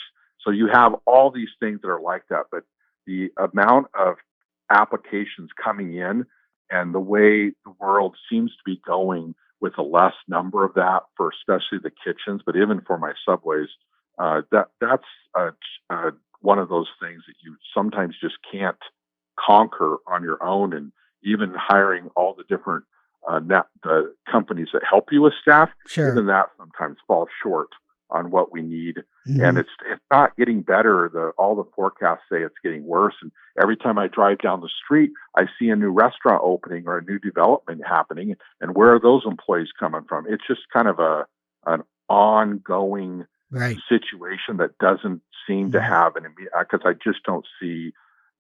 So 0.43 0.51
you 0.51 0.69
have 0.73 0.95
all 1.07 1.31
these 1.31 1.51
things 1.61 1.81
that 1.83 1.89
are 1.89 2.01
like 2.01 2.23
that, 2.31 2.45
but 2.51 2.65
the 3.07 3.31
amount 3.37 3.89
of 3.99 4.17
applications 4.71 5.51
coming 5.63 5.95
in 5.95 6.25
and 6.71 6.95
the 6.95 7.01
way 7.01 7.53
the 7.65 7.75
world 7.79 8.17
seems 8.31 8.51
to 8.53 8.63
be 8.65 8.81
going 8.87 9.35
with 9.61 9.77
a 9.79 9.83
less 9.83 10.15
number 10.29 10.65
of 10.65 10.75
that 10.75 11.01
for 11.17 11.31
especially 11.31 11.79
the 11.83 11.91
kitchens, 11.91 12.43
but 12.45 12.57
even 12.57 12.81
for 12.87 12.99
my 12.99 13.13
subways, 13.27 13.69
uh, 14.19 14.43
that 14.51 14.69
that's 14.81 15.05
a, 15.37 15.51
a, 15.91 16.13
one 16.41 16.59
of 16.59 16.69
those 16.69 16.89
things 17.01 17.23
that 17.27 17.35
you 17.43 17.57
sometimes 17.75 18.15
just 18.21 18.37
can't 18.51 18.79
conquer 19.39 19.99
on 20.07 20.23
your 20.23 20.43
own. 20.43 20.73
And 20.73 20.93
even 21.23 21.55
hiring 21.57 22.11
all 22.17 22.35
the 22.35 22.45
different 22.45 22.85
uh, 23.29 23.39
net, 23.39 23.65
the 23.83 24.15
companies 24.31 24.69
that 24.73 24.83
help 24.89 25.09
you 25.11 25.23
with 25.23 25.33
staff, 25.41 25.71
sure. 25.87 26.13
even 26.13 26.27
that 26.27 26.47
sometimes 26.59 26.99
falls 27.07 27.29
short 27.43 27.69
on 28.11 28.31
what 28.31 28.53
we 28.53 28.63
need. 28.63 28.99
Mm-hmm. 29.27 29.43
And 29.43 29.59
it's 29.59 29.71
it's 29.91 30.03
not 30.11 30.37
getting 30.37 30.61
better. 30.61 31.11
The 31.13 31.33
all 31.39 31.57
the 31.57 31.69
forecasts 31.75 32.23
say 32.31 32.43
it's 32.43 32.55
getting 32.63 32.85
worse. 32.85 33.15
And 33.23 33.33
every 33.61 33.77
time 33.77 33.99
I 33.99 34.09
drive 34.09 34.39
down 34.39 34.61
the 34.61 34.69
street, 34.85 35.11
I 35.37 35.47
see 35.59 35.71
a 35.71 35.77
new 35.77 35.91
restaurant 35.91 36.43
opening 36.45 36.85
or 36.87 36.99
a 36.99 37.05
new 37.05 37.19
development 37.19 37.83
happening. 37.87 38.37
And 38.61 38.75
where 38.75 38.95
are 38.95 39.01
those 39.01 39.23
employees 39.27 39.69
coming 39.79 40.03
from? 40.09 40.27
It's 40.29 40.47
just 40.47 40.61
kind 40.73 40.89
of 40.89 40.99
a 40.99 41.27
an 41.67 41.83
ongoing 42.09 43.25
right. 43.51 43.79
situation 43.89 44.59
that 44.59 44.77
doesn't 44.79 45.23
seem 45.47 45.67
mm-hmm. 45.67 45.73
to 45.73 45.83
have 45.83 46.17
an 46.17 46.27
immediate 46.27 46.53
because 46.71 46.85
I 46.85 46.93
just 46.93 47.25
don't 47.25 47.47
see 47.61 47.93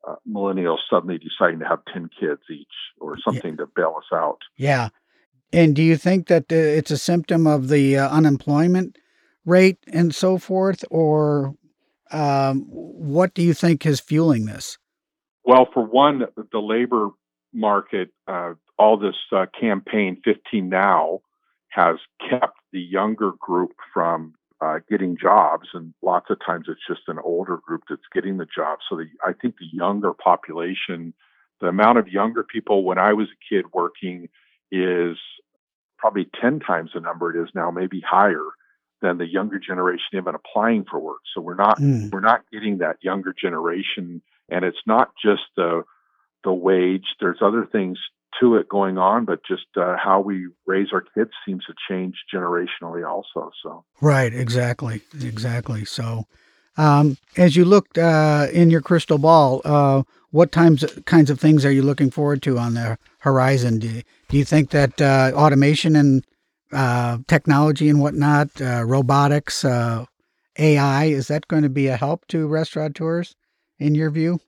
uh, 0.07 0.17
millennials 0.29 0.79
suddenly 0.91 1.19
deciding 1.19 1.61
to 1.61 1.67
have 1.67 1.81
10 1.93 2.11
kids 2.19 2.43
each 2.51 2.67
or 3.01 3.17
something 3.25 3.53
yeah. 3.53 3.65
to 3.65 3.67
bail 3.75 3.95
us 3.99 4.17
out. 4.17 4.39
Yeah. 4.57 4.89
And 5.53 5.77
do 5.77 5.83
you 5.83 5.97
think 5.97 6.27
that 6.29 6.51
uh, 6.51 6.57
it's 6.57 6.91
a 6.91 6.99
symptom 6.99 7.47
of 7.47 7.69
the 7.69 7.99
uh, 7.99 8.09
unemployment 8.09 8.99
rate 9.45 9.79
and 9.93 10.15
so 10.15 10.39
forth, 10.39 10.85
or 10.91 11.55
um, 12.11 12.65
what 12.71 13.35
do 13.35 13.43
you 13.43 13.55
think 13.55 13.87
is 13.87 14.01
fueling 14.01 14.47
this? 14.47 14.79
Well, 15.45 15.69
for 15.73 15.85
one, 15.85 16.25
the 16.53 16.59
labor 16.59 17.11
market, 17.53 18.09
uh, 18.27 18.55
all 18.79 18.97
this 18.99 19.17
uh, 19.31 19.47
campaign 19.59 20.21
15 20.25 20.69
now 20.69 21.21
has 21.69 21.97
kept 22.31 22.57
the 22.73 22.81
younger 22.81 23.33
group 23.39 23.73
from 23.93 24.35
uh, 24.65 24.79
getting 24.89 25.17
jobs, 25.21 25.69
and 25.75 25.93
lots 26.03 26.31
of 26.31 26.39
times 26.45 26.67
it's 26.69 26.87
just 26.89 27.09
an 27.09 27.19
older 27.23 27.59
group 27.67 27.83
that's 27.89 28.03
getting 28.15 28.39
the 28.39 28.47
jobs. 28.47 28.83
So 28.89 28.97
the, 28.97 29.07
I 29.25 29.33
think 29.33 29.57
the 29.59 29.69
younger 29.71 30.13
population, 30.15 31.13
the 31.61 31.67
amount 31.67 31.99
of 31.99 32.09
younger 32.09 32.45
people 32.45 32.85
when 32.85 32.99
I 32.99 33.13
was 33.13 33.29
a 33.29 33.55
kid 33.55 33.67
working 33.73 34.29
is 34.73 35.17
probably 35.99 36.29
10 36.41 36.61
times 36.61 36.91
the 36.95 37.01
number 37.01 37.35
it 37.35 37.43
is 37.43 37.51
now, 37.55 37.71
maybe 37.71 38.01
higher 38.01 38.47
than 39.03 39.19
the 39.19 39.27
younger 39.27 39.59
generation 39.59 40.05
even 40.15 40.35
applying 40.35 40.85
for 40.91 40.99
work. 40.99 41.21
So 41.35 41.43
we're 41.43 41.55
not 41.57 41.79
mm. 41.79 42.11
we're 42.11 42.21
not 42.21 42.43
getting 42.51 42.79
that 42.79 42.97
younger 43.03 43.35
generation, 43.39 44.23
and 44.49 44.65
it's 44.65 44.85
not 44.87 45.11
just 45.23 45.43
the 45.57 45.83
the 46.43 46.53
wage. 46.53 47.05
There's 47.21 47.43
other 47.43 47.69
things 47.71 47.99
to 48.41 48.57
it 48.57 48.69
going 48.69 48.99
on, 48.99 49.25
but 49.25 49.41
just 49.47 49.67
uh, 49.77 49.97
how 50.03 50.21
we 50.21 50.49
raise 50.67 50.89
our 50.93 51.03
kids 51.15 51.31
seems 51.47 51.65
to 51.65 51.75
change 51.89 52.15
generationally 52.33 53.09
also. 53.09 53.51
So 53.63 53.85
right, 54.01 54.33
exactly, 54.33 55.03
exactly. 55.21 55.85
So 55.85 56.27
um, 56.77 57.17
as 57.37 57.57
you 57.57 57.65
looked 57.65 57.99
uh, 57.99 58.49
in 58.53 58.71
your 58.71 58.81
crystal 58.81 59.19
ball, 59.19 59.61
uh, 59.65 60.03
what 60.31 60.51
times 60.51 60.85
kinds 61.07 61.31
of 61.31 61.39
things 61.39 61.65
are 61.65 61.71
you 61.71 61.83
looking 61.83 62.11
forward 62.11 62.43
to 62.43 62.59
on 62.59 62.75
the 62.75 62.99
horizon? 63.19 63.79
Do, 63.79 64.03
do 64.29 64.37
you 64.37 64.45
think 64.45 64.71
that 64.71 65.01
uh, 65.01 65.33
automation 65.35 65.95
and 65.95 66.25
uh, 66.73 67.19
technology 67.29 67.89
and 67.89 68.01
whatnot, 68.01 68.61
uh, 68.61 68.85
robotics, 68.85 69.65
AI, 69.65 71.05
is 71.05 71.29
that 71.29 71.49
going 71.49 71.63
to 71.63 71.69
be 71.69 71.87
a 71.87 71.97
help 71.97 72.27
to 72.29 72.47
restaurateurs 72.47 73.37
in 73.79 73.95
your 73.95 74.11
view? 74.11 74.41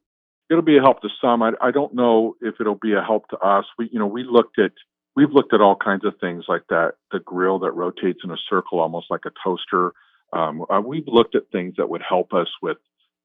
It'll 0.50 0.62
be 0.62 0.76
a 0.76 0.82
help 0.82 1.02
to 1.02 1.08
some. 1.20 1.42
I, 1.42 1.52
I 1.60 1.70
don't 1.70 1.94
know 1.94 2.36
if 2.40 2.54
it'll 2.60 2.74
be 2.74 2.94
a 2.94 3.02
help 3.02 3.28
to 3.28 3.38
us. 3.38 3.64
We, 3.78 3.88
you 3.92 3.98
know, 3.98 4.06
we 4.06 4.24
looked 4.24 4.58
at 4.58 4.72
we've 5.14 5.32
looked 5.32 5.54
at 5.54 5.60
all 5.60 5.76
kinds 5.76 6.04
of 6.04 6.14
things 6.20 6.44
like 6.48 6.64
that, 6.68 6.94
the 7.10 7.20
grill 7.20 7.58
that 7.60 7.72
rotates 7.72 8.20
in 8.22 8.30
a 8.30 8.36
circle, 8.48 8.80
almost 8.80 9.06
like 9.10 9.24
a 9.24 9.32
toaster. 9.42 9.92
Um, 10.32 10.64
uh, 10.68 10.80
we've 10.80 11.08
looked 11.08 11.34
at 11.34 11.50
things 11.50 11.74
that 11.76 11.88
would 11.88 12.02
help 12.06 12.34
us 12.34 12.48
with 12.60 12.76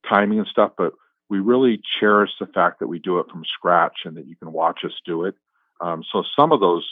timing 0.08 0.38
and 0.38 0.48
stuff, 0.48 0.72
but 0.76 0.92
we 1.28 1.40
really 1.40 1.80
cherish 2.00 2.30
the 2.40 2.46
fact 2.46 2.80
that 2.80 2.88
we 2.88 2.98
do 2.98 3.18
it 3.18 3.26
from 3.30 3.44
scratch 3.44 4.00
and 4.04 4.16
that 4.16 4.26
you 4.26 4.36
can 4.36 4.52
watch 4.52 4.80
us 4.84 4.92
do 5.04 5.24
it. 5.24 5.34
Um, 5.80 6.04
so 6.10 6.22
some 6.36 6.52
of 6.52 6.60
those 6.60 6.88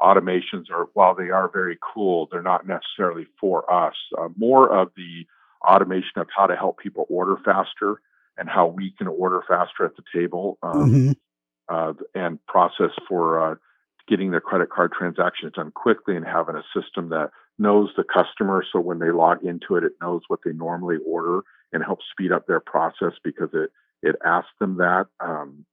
automations 0.00 0.70
are, 0.70 0.88
while 0.94 1.14
they 1.14 1.30
are 1.30 1.48
very 1.48 1.78
cool, 1.94 2.28
they're 2.30 2.42
not 2.42 2.66
necessarily 2.66 3.26
for 3.40 3.70
us. 3.72 3.94
Uh, 4.18 4.28
more 4.36 4.68
of 4.70 4.90
the 4.96 5.26
automation 5.66 6.18
of 6.18 6.28
how 6.34 6.46
to 6.46 6.56
help 6.56 6.78
people 6.78 7.06
order 7.08 7.36
faster 7.44 8.00
and 8.38 8.48
how 8.48 8.66
we 8.66 8.92
can 8.96 9.06
order 9.06 9.42
faster 9.46 9.84
at 9.84 9.92
the 9.96 10.02
table 10.14 10.58
um, 10.62 10.90
mm-hmm. 10.90 11.12
uh, 11.68 11.92
and 12.14 12.44
process 12.46 12.90
for 13.08 13.52
uh, 13.52 13.54
getting 14.08 14.30
their 14.30 14.40
credit 14.40 14.70
card 14.70 14.92
transactions 14.92 15.52
done 15.54 15.70
quickly 15.70 16.16
and 16.16 16.26
having 16.26 16.56
a 16.56 16.64
system 16.74 17.10
that 17.10 17.30
knows 17.58 17.90
the 17.96 18.04
customer. 18.04 18.64
So 18.72 18.80
when 18.80 18.98
they 18.98 19.10
log 19.10 19.44
into 19.44 19.76
it, 19.76 19.84
it 19.84 19.92
knows 20.00 20.22
what 20.28 20.40
they 20.44 20.52
normally 20.52 20.96
order 21.06 21.42
and 21.72 21.84
helps 21.84 22.04
speed 22.10 22.32
up 22.32 22.46
their 22.46 22.60
process 22.60 23.12
because 23.22 23.50
it 23.52 23.70
it 24.02 24.16
asks 24.24 24.50
them 24.58 24.78
that. 24.78 25.06
Um, 25.20 25.64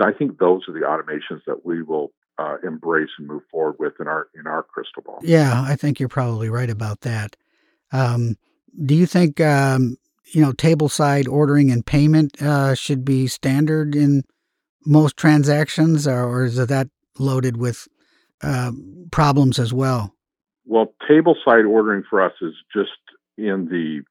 I 0.00 0.12
think 0.12 0.38
those 0.38 0.62
are 0.68 0.72
the 0.72 0.80
automations 0.80 1.42
that 1.46 1.64
we 1.64 1.82
will 1.82 2.12
uh, 2.38 2.56
embrace 2.62 3.08
and 3.18 3.26
move 3.26 3.42
forward 3.50 3.76
with 3.78 3.94
in 4.00 4.06
our 4.06 4.28
in 4.38 4.46
our 4.46 4.62
crystal 4.62 5.02
ball. 5.02 5.20
Yeah, 5.22 5.64
I 5.66 5.76
think 5.76 5.98
you're 5.98 6.08
probably 6.08 6.50
right 6.50 6.68
about 6.68 7.02
that. 7.02 7.36
Um, 7.92 8.36
do 8.84 8.94
you 8.94 9.06
think 9.06 9.40
um, 9.40 9.96
you 10.32 10.42
know, 10.42 10.52
table 10.52 10.88
side 10.88 11.28
ordering 11.28 11.70
and 11.70 11.84
payment 11.84 12.40
uh, 12.42 12.74
should 12.74 13.04
be 13.04 13.26
standard 13.26 13.94
in 13.94 14.22
most 14.84 15.16
transactions, 15.16 16.06
or, 16.06 16.24
or 16.24 16.44
is 16.44 16.56
that 16.56 16.88
loaded 17.18 17.56
with 17.56 17.88
uh, 18.42 18.72
problems 19.10 19.58
as 19.58 19.72
well? 19.72 20.14
Well, 20.64 20.92
table 21.08 21.36
side 21.44 21.64
ordering 21.64 22.02
for 22.08 22.22
us 22.22 22.32
is 22.40 22.54
just 22.74 22.90
in 23.38 23.66
the 23.66 24.02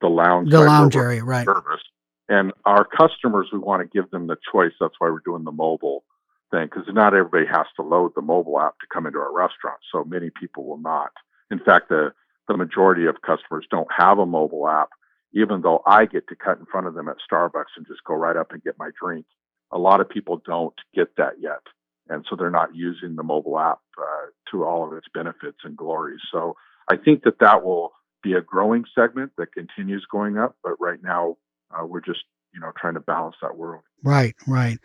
the 0.00 0.08
lounge 0.08 0.50
the 0.50 0.60
lounge 0.60 0.96
area, 0.96 1.24
right? 1.24 1.46
Service. 1.46 1.80
And 2.28 2.52
our 2.64 2.84
customers, 2.84 3.48
we 3.52 3.58
want 3.58 3.82
to 3.82 3.88
give 3.98 4.10
them 4.10 4.26
the 4.26 4.36
choice. 4.50 4.72
That's 4.80 4.94
why 4.98 5.10
we're 5.10 5.20
doing 5.24 5.44
the 5.44 5.52
mobile 5.52 6.04
thing 6.50 6.66
because 6.66 6.84
not 6.88 7.14
everybody 7.14 7.46
has 7.46 7.66
to 7.76 7.82
load 7.82 8.12
the 8.14 8.22
mobile 8.22 8.60
app 8.60 8.78
to 8.80 8.86
come 8.92 9.06
into 9.06 9.18
our 9.18 9.32
restaurant. 9.32 9.78
So 9.92 10.04
many 10.04 10.30
people 10.30 10.64
will 10.64 10.78
not. 10.78 11.12
In 11.50 11.58
fact, 11.58 11.88
the 11.88 12.12
the 12.48 12.56
majority 12.56 13.06
of 13.06 13.22
customers 13.22 13.66
don't 13.70 13.88
have 13.96 14.18
a 14.18 14.26
mobile 14.26 14.68
app 14.68 14.90
even 15.34 15.62
though 15.62 15.82
I 15.84 16.06
get 16.06 16.28
to 16.28 16.36
cut 16.36 16.58
in 16.58 16.66
front 16.66 16.86
of 16.86 16.94
them 16.94 17.08
at 17.08 17.16
Starbucks 17.30 17.76
and 17.76 17.86
just 17.86 18.04
go 18.04 18.14
right 18.14 18.36
up 18.36 18.52
and 18.52 18.62
get 18.62 18.78
my 18.78 18.90
drink. 19.00 19.26
A 19.72 19.78
lot 19.78 20.00
of 20.00 20.08
people 20.08 20.40
don't 20.46 20.74
get 20.94 21.16
that 21.16 21.34
yet. 21.40 21.60
And 22.08 22.24
so 22.28 22.36
they're 22.36 22.50
not 22.50 22.74
using 22.74 23.16
the 23.16 23.22
mobile 23.22 23.58
app 23.58 23.80
uh, 23.98 24.26
to 24.50 24.64
all 24.64 24.86
of 24.86 24.92
its 24.92 25.06
benefits 25.12 25.58
and 25.64 25.76
glories. 25.76 26.20
So 26.30 26.54
I 26.90 26.96
think 26.96 27.24
that 27.24 27.40
that 27.40 27.64
will 27.64 27.92
be 28.22 28.34
a 28.34 28.40
growing 28.40 28.84
segment 28.94 29.32
that 29.38 29.52
continues 29.52 30.06
going 30.10 30.38
up. 30.38 30.56
But 30.62 30.74
right 30.80 31.02
now, 31.02 31.36
uh, 31.70 31.84
we're 31.84 32.00
just, 32.00 32.20
you 32.52 32.60
know, 32.60 32.70
trying 32.78 32.94
to 32.94 33.00
balance 33.00 33.36
that 33.42 33.56
world. 33.56 33.82
Right, 34.02 34.34
right. 34.46 34.78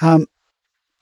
Um, 0.00 0.26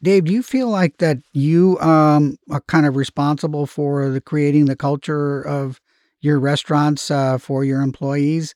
Dave, 0.02 0.24
do 0.24 0.33
you 0.33 0.42
feel 0.42 0.68
like 0.68 0.98
that 0.98 1.18
you 1.33 1.78
um, 1.78 2.37
are 2.50 2.61
kind 2.62 2.87
of 2.87 2.96
responsible 2.96 3.66
for 3.66 4.09
the 4.11 4.20
creating 4.20 4.64
the 4.66 4.76
culture 4.76 5.40
of 5.40 5.81
your 6.20 6.40
restaurants 6.40 7.11
uh, 7.11 7.38
for 7.38 7.64
your 7.64 7.81
employees? 7.81 8.55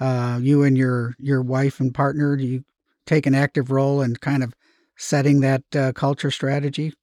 Uh, 0.00 0.38
you 0.40 0.62
and 0.62 0.76
your 0.76 1.14
your 1.18 1.42
wife 1.42 1.80
and 1.80 1.94
partner, 1.94 2.36
do 2.36 2.44
you 2.44 2.64
take 3.06 3.26
an 3.26 3.34
active 3.34 3.70
role 3.70 4.02
in 4.02 4.16
kind 4.16 4.42
of 4.42 4.54
setting 4.96 5.40
that 5.40 5.62
uh, 5.76 5.92
culture 5.92 6.30
strategy? 6.30 6.94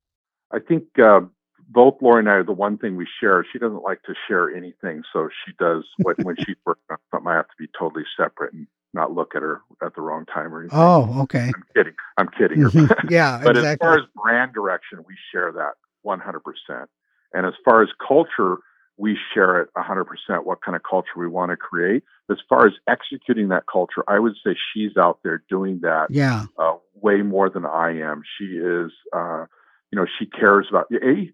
I 0.52 0.60
think 0.60 0.84
uh, 1.00 1.22
both 1.70 1.96
Lori 2.02 2.20
and 2.20 2.30
I, 2.30 2.42
the 2.44 2.54
one 2.54 2.78
thing 2.78 2.96
we 2.96 3.08
share, 3.20 3.46
she 3.52 3.60
doesn't 3.60 3.84
like 3.84 4.02
to 4.04 4.14
share 4.28 4.50
anything. 4.56 5.04
So 5.14 5.30
she 5.46 5.54
does 5.60 5.84
what 5.98 6.18
when 6.24 6.36
she's 6.38 6.56
working 6.66 6.84
on 6.92 6.98
something, 7.12 7.28
I 7.28 7.36
have 7.36 7.48
to 7.48 7.56
be 7.60 7.68
totally 7.78 8.06
separate 8.18 8.54
and 8.54 8.68
not 8.94 9.12
look 9.12 9.36
at 9.36 9.42
her 9.42 9.62
at 9.84 9.96
the 9.96 10.02
wrong 10.02 10.26
time 10.26 10.54
or 10.54 10.62
anything. 10.62 10.80
Oh, 10.80 11.22
okay. 11.24 11.52
I'm 11.54 11.64
kidding. 11.76 11.94
I'm 12.18 12.30
kidding. 12.30 12.60
Mm-hmm. 12.60 13.08
yeah, 13.10 13.42
but 13.44 13.58
exactly. 13.58 13.88
as 13.88 13.90
far 13.90 14.00
as 14.00 14.06
brand 14.16 14.54
direction, 14.54 15.00
we 15.08 15.16
share 15.32 15.52
that 15.52 15.74
100%. 16.06 16.86
And 17.34 17.46
as 17.46 17.54
far 17.66 17.84
as 17.84 17.90
culture, 18.06 18.58
we 18.98 19.18
share 19.34 19.62
it 19.62 19.70
100% 19.78 20.06
what 20.44 20.62
kind 20.62 20.76
of 20.76 20.82
culture 20.84 21.12
we 21.18 21.28
want 21.28 21.52
to 21.52 21.58
create. 21.58 22.04
As 22.32 22.38
far 22.50 22.66
as 22.66 22.74
executing 22.90 23.50
that 23.50 23.64
culture, 23.72 24.04
I 24.08 24.20
would 24.20 24.34
say 24.44 24.56
she's 24.74 24.98
out 24.98 25.20
there 25.24 25.44
doing 25.50 25.80
that 25.84 26.08
yeah. 26.10 26.46
Uh, 26.58 26.76
way 26.96 27.22
more 27.22 27.50
than 27.50 27.66
I 27.66 28.00
am. 28.00 28.24
She 28.38 28.46
is, 28.46 28.92
uh, 29.16 29.46
you 29.92 29.98
know, 29.98 30.08
she 30.18 30.26
cares 30.26 30.68
about 30.70 30.88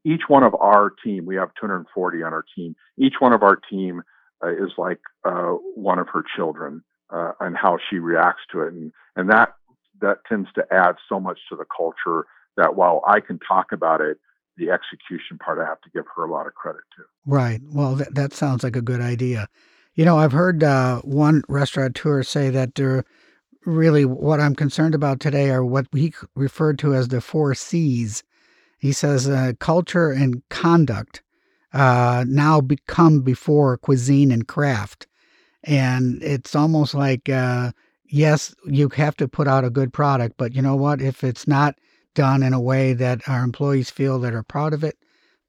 each 0.04 0.24
one 0.28 0.44
of 0.44 0.54
our 0.56 0.92
team. 1.04 1.26
We 1.26 1.36
have 1.36 1.52
240 1.60 2.24
on 2.24 2.34
our 2.34 2.46
team. 2.56 2.76
Each 2.98 3.16
one 3.20 3.34
of 3.34 3.44
our 3.44 3.56
team 3.56 4.04
uh, 4.44 4.52
is 4.52 4.72
like 4.78 5.00
uh, 5.24 5.54
one 5.76 6.00
of 6.00 6.10
her 6.10 6.24
children 6.36 6.84
uh, 7.10 7.32
and 7.40 7.56
how 7.56 7.78
she 7.90 7.98
reacts 7.98 8.42
to 8.52 8.62
it. 8.62 8.74
And, 8.74 8.92
and 9.16 9.30
that, 9.30 9.54
that 10.02 10.18
tends 10.28 10.50
to 10.56 10.66
add 10.70 10.96
so 11.08 11.20
much 11.20 11.40
to 11.50 11.56
the 11.56 11.66
culture 11.76 12.26
that 12.58 12.76
while 12.76 13.02
I 13.08 13.22
can 13.22 13.40
talk 13.40 13.72
about 13.72 14.02
it, 14.02 14.18
the 14.58 14.70
execution 14.70 15.38
part, 15.38 15.60
I 15.60 15.66
have 15.66 15.82
to 15.82 15.90
give 15.90 16.06
her 16.16 16.26
a 16.26 16.32
lot 16.32 16.48
of 16.48 16.54
credit 16.54 16.82
to. 16.98 17.04
Right. 17.26 17.62
Well, 17.72 17.96
that, 17.96 18.16
that 18.16 18.34
sounds 18.34 18.64
like 18.64 18.76
a 18.76 18.82
good 18.82 19.02
idea. 19.02 19.48
You 19.96 20.06
know, 20.06 20.18
I've 20.18 20.32
heard 20.32 20.64
uh, 20.64 21.02
one 21.02 21.44
restaurateur 21.48 22.24
say 22.24 22.50
that 22.50 22.80
really 23.66 24.06
what 24.06 24.40
I'm 24.40 24.56
concerned 24.56 24.96
about 24.96 25.20
today 25.20 25.50
are 25.50 25.64
what 25.64 25.88
he 25.92 26.14
referred 26.36 26.80
to 26.80 26.94
as 26.94 27.08
the 27.08 27.22
four 27.22 27.54
C's. 27.54 28.24
He 28.80 28.92
says 28.92 29.30
uh, 29.30 29.54
culture 29.60 30.12
and 30.12 30.42
conduct 30.50 31.24
uh, 31.74 32.26
now 32.28 32.62
become 32.62 33.22
before 33.22 33.78
cuisine 33.78 34.32
and 34.32 34.48
craft. 34.48 35.08
And 35.64 36.22
it's 36.22 36.56
almost 36.56 36.94
like, 36.94 37.30
uh, 37.30 37.72
yes, 38.06 38.54
you 38.66 38.90
have 38.90 39.16
to 39.18 39.28
put 39.28 39.48
out 39.48 39.64
a 39.64 39.70
good 39.70 39.94
product, 39.94 40.36
but 40.38 40.54
you 40.54 40.62
know 40.62 40.76
what? 40.76 41.02
If 41.02 41.24
it's 41.24 41.48
not 41.48 41.76
done 42.14 42.44
in 42.44 42.54
a 42.54 42.62
way 42.62 42.94
that 42.94 43.22
our 43.28 43.44
employees 43.44 43.90
feel 43.90 44.20
that 44.20 44.34
are 44.34 44.44
proud 44.44 44.74
of 44.74 44.84
it, 44.84 44.98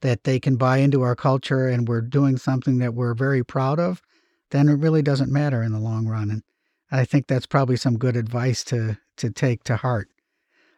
that 0.01 0.25
they 0.25 0.39
can 0.39 0.57
buy 0.57 0.79
into 0.79 1.03
our 1.03 1.17
culture 1.17 1.69
and 1.69 1.89
we're 1.89 2.01
doing 2.01 2.37
something 2.37 2.79
that 2.79 2.95
we're 2.95 3.15
very 3.15 3.45
proud 3.45 3.79
of, 3.79 4.03
then 4.51 4.69
it 4.69 4.75
really 4.75 5.03
doesn't 5.03 5.33
matter 5.33 5.63
in 5.63 5.73
the 5.73 5.79
long 5.79 6.07
run. 6.07 6.31
And 6.31 6.43
I 6.91 7.05
think 7.05 7.27
that's 7.27 7.47
probably 7.47 7.77
some 7.77 7.99
good 7.99 8.17
advice 8.17 8.65
to 8.65 8.97
to 9.17 9.31
take 9.31 9.65
to 9.65 9.77
heart. 9.77 10.09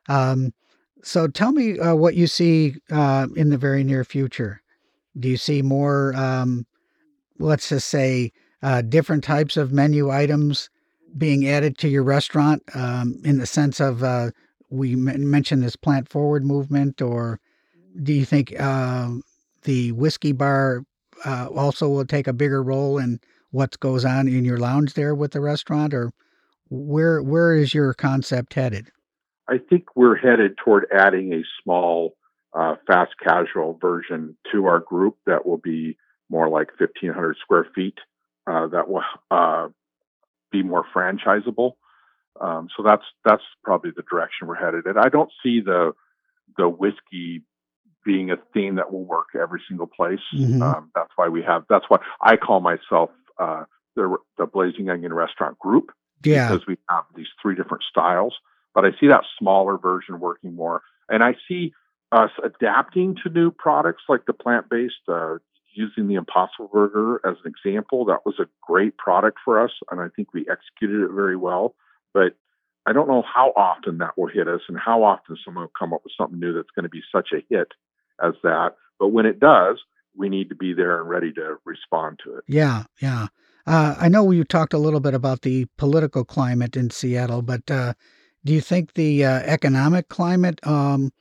Um, 0.09 0.53
so 1.03 1.27
tell 1.29 1.53
me 1.53 1.79
uh, 1.79 1.95
what 1.95 2.15
you 2.15 2.27
see 2.27 2.77
uh, 2.91 3.27
in 3.37 3.51
the 3.51 3.59
very 3.59 3.85
near 3.85 4.05
future. 4.05 4.63
Do 5.19 5.29
you 5.29 5.37
see 5.37 5.63
more, 5.63 6.15
um, 6.15 6.67
let's 7.39 7.69
just 7.69 7.89
say, 7.89 8.33
uh, 8.63 8.83
different 8.83 9.25
types 9.25 9.57
of 9.57 9.73
menu 9.73 10.11
items 10.11 10.69
being 11.17 11.49
added 11.49 11.79
to 11.79 11.89
your 11.89 12.03
restaurant 12.03 12.63
um, 12.75 13.21
in 13.25 13.39
the 13.39 13.47
sense 13.47 13.81
of 13.81 14.03
uh, 14.03 14.31
we 14.71 14.97
mentioned 14.97 15.63
this 15.63 15.77
plant 15.77 16.09
forward 16.09 16.45
movement, 16.45 17.01
or 17.01 17.41
do 18.03 18.13
you 18.13 18.25
think 18.25 18.59
uh, 18.59 19.11
the 19.63 19.93
whiskey 19.93 20.33
bar 20.33 20.85
uh, 21.25 21.49
also 21.55 21.89
will 21.89 22.05
take 22.05 22.27
a 22.27 22.33
bigger 22.33 22.63
role 22.63 22.99
in 22.99 23.21
what 23.51 23.79
goes 23.81 24.05
on 24.05 24.29
in 24.29 24.45
your 24.45 24.59
lounge 24.59 24.95
there 24.95 25.15
with 25.15 25.33
the 25.33 25.41
restaurant, 25.41 25.95
or 25.95 26.13
where 26.69 27.23
where 27.23 27.55
is 27.55 27.73
your 27.73 27.95
concept 27.95 28.55
headed? 28.55 28.91
I 29.49 29.59
think 29.59 29.85
we're 29.95 30.17
headed 30.17 30.57
toward 30.59 30.87
adding 30.93 31.33
a 31.33 31.43
small 31.63 32.17
uh, 32.53 32.77
fast 32.87 33.13
casual 33.23 33.79
version 33.81 34.37
to 34.53 34.67
our 34.67 34.81
group 34.81 35.17
that 35.27 35.47
will 35.47 35.59
be 35.59 35.97
more 36.29 36.49
like 36.49 36.69
1,500 36.81 37.37
square 37.41 37.67
feet. 37.75 37.99
Uh, 38.47 38.67
that 38.69 38.89
will 38.89 39.03
uh, 39.31 39.69
be 40.51 40.63
more 40.63 40.85
franchisable. 40.95 41.73
Um, 42.41 42.69
so 42.77 42.83
that's 42.83 43.05
that's 43.25 43.43
probably 43.65 43.91
the 43.95 44.03
direction 44.03 44.47
we're 44.47 44.57
headed. 44.57 44.87
And 44.87 44.99
I 44.99 45.09
don't 45.09 45.31
see 45.43 45.61
the 45.61 45.93
the 46.57 46.69
whiskey 46.69 47.43
being 48.05 48.31
a 48.31 48.37
theme 48.55 48.77
that 48.77 48.93
will 48.93 49.05
work 49.05 49.29
every 49.41 49.61
single 49.69 49.87
place. 49.87 50.21
Mm-hmm. 50.35 50.63
Um, 50.63 50.91
that's 50.95 51.11
why 51.17 51.29
we 51.29 51.43
have. 51.43 51.65
That's 51.69 51.85
why 51.89 51.99
I 52.21 52.37
call 52.37 52.61
myself 52.61 53.11
uh, 53.39 53.65
the 53.95 54.17
the 54.39 54.47
Blazing 54.47 54.89
Onion 54.89 55.13
Restaurant 55.13 55.59
Group. 55.59 55.91
Yeah. 56.25 56.49
Because 56.49 56.67
we 56.67 56.79
have 56.89 57.05
these 57.15 57.27
three 57.43 57.55
different 57.55 57.85
styles. 57.89 58.35
But 58.75 58.85
I 58.85 58.91
see 59.01 59.09
that 59.09 59.25
smaller 59.39 59.79
version 59.79 60.21
working 60.21 60.55
more, 60.55 60.83
and 61.09 61.23
I 61.23 61.35
see 61.49 61.73
us 62.13 62.31
adapting 62.45 63.17
to 63.25 63.31
new 63.31 63.51
products 63.51 64.03
like 64.09 64.27
the 64.27 64.33
plant 64.33 64.69
based. 64.71 64.95
Uh, 65.09 65.37
using 65.77 66.09
the 66.09 66.15
Impossible 66.15 66.69
Burger 66.73 67.21
as 67.25 67.37
an 67.45 67.53
example, 67.53 68.07
that 68.07 68.25
was 68.25 68.37
a 68.39 68.47
great 68.67 68.97
product 68.97 69.39
for 69.45 69.63
us, 69.63 69.71
and 69.91 70.01
I 70.01 70.09
think 70.17 70.33
we 70.33 70.47
executed 70.51 71.03
it 71.03 71.11
very 71.13 71.37
well. 71.37 71.75
But 72.17 72.35
I 72.87 72.95
don't 72.95 73.09
know 73.09 73.23
how 73.23 73.53
often 73.57 73.99
that 73.99 74.17
will 74.17 74.29
hit 74.29 74.49
us 74.49 74.63
and 74.71 74.79
how 74.79 75.03
often 75.03 75.37
someone 75.45 75.65
will 75.65 75.73
come 75.79 75.93
up 75.93 76.01
with 76.03 76.15
something 76.17 76.41
new 76.41 76.55
that's 76.55 76.71
going 76.75 76.85
to 76.85 76.89
be 76.89 77.03
such 77.15 77.29
a 77.35 77.45
hit 77.51 77.69
as 78.25 78.33
that. 78.43 78.71
But 78.99 79.09
when 79.09 79.27
it 79.27 79.39
does, 79.39 79.77
we 80.17 80.31
need 80.31 80.49
to 80.49 80.55
be 80.55 80.73
there 80.73 80.99
and 80.99 81.11
ready 81.11 81.31
to 81.35 81.57
respond 81.67 82.21
to 82.25 82.37
it. 82.37 82.45
Yeah, 82.49 82.85
yeah. 83.03 83.27
Uh, 83.67 83.97
I 84.01 84.09
know 84.09 84.31
you 84.31 84.45
talked 84.45 84.73
a 84.73 84.79
little 84.79 85.01
bit 85.01 85.13
about 85.13 85.43
the 85.43 85.67
political 85.77 86.25
climate 86.25 86.75
in 86.75 86.89
Seattle, 86.89 87.43
but 87.43 87.71
uh, 87.71 87.93
do 88.47 88.55
you 88.55 88.63
think 88.63 88.95
the 88.95 89.27
uh, 89.27 89.41
economic 89.41 90.09
climate 90.09 90.67
um, 90.67 91.13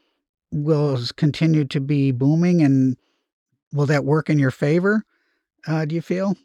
will 0.54 0.98
continue 1.18 1.66
to 1.66 1.82
be 1.82 2.14
booming 2.14 2.62
and 2.62 2.96
will 3.74 3.88
that 3.88 4.06
work 4.06 4.30
in 4.30 4.40
your 4.40 4.52
favor? 4.52 5.04
Uh, 5.68 5.84
do 5.84 5.94
you 5.94 6.02
feel? 6.02 6.38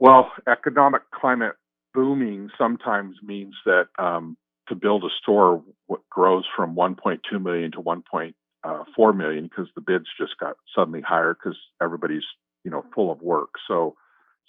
Well, 0.00 0.32
economic 0.48 1.02
climate 1.12 1.54
booming 1.94 2.50
sometimes 2.58 3.16
means 3.22 3.54
that 3.64 3.86
um, 3.98 4.36
to 4.68 4.74
build 4.74 5.04
a 5.04 5.08
store 5.22 5.62
grows 6.10 6.44
from 6.56 6.74
1.2 6.74 7.18
million 7.42 7.72
to 7.72 7.78
1.4 7.78 8.32
uh, 8.64 8.84
because 9.42 9.68
the 9.74 9.80
bids 9.80 10.06
just 10.18 10.32
got 10.38 10.56
suddenly 10.74 11.00
higher 11.00 11.34
because 11.34 11.58
everybody's 11.82 12.24
you 12.64 12.70
know 12.70 12.84
full 12.94 13.12
of 13.12 13.20
work. 13.20 13.50
So 13.68 13.94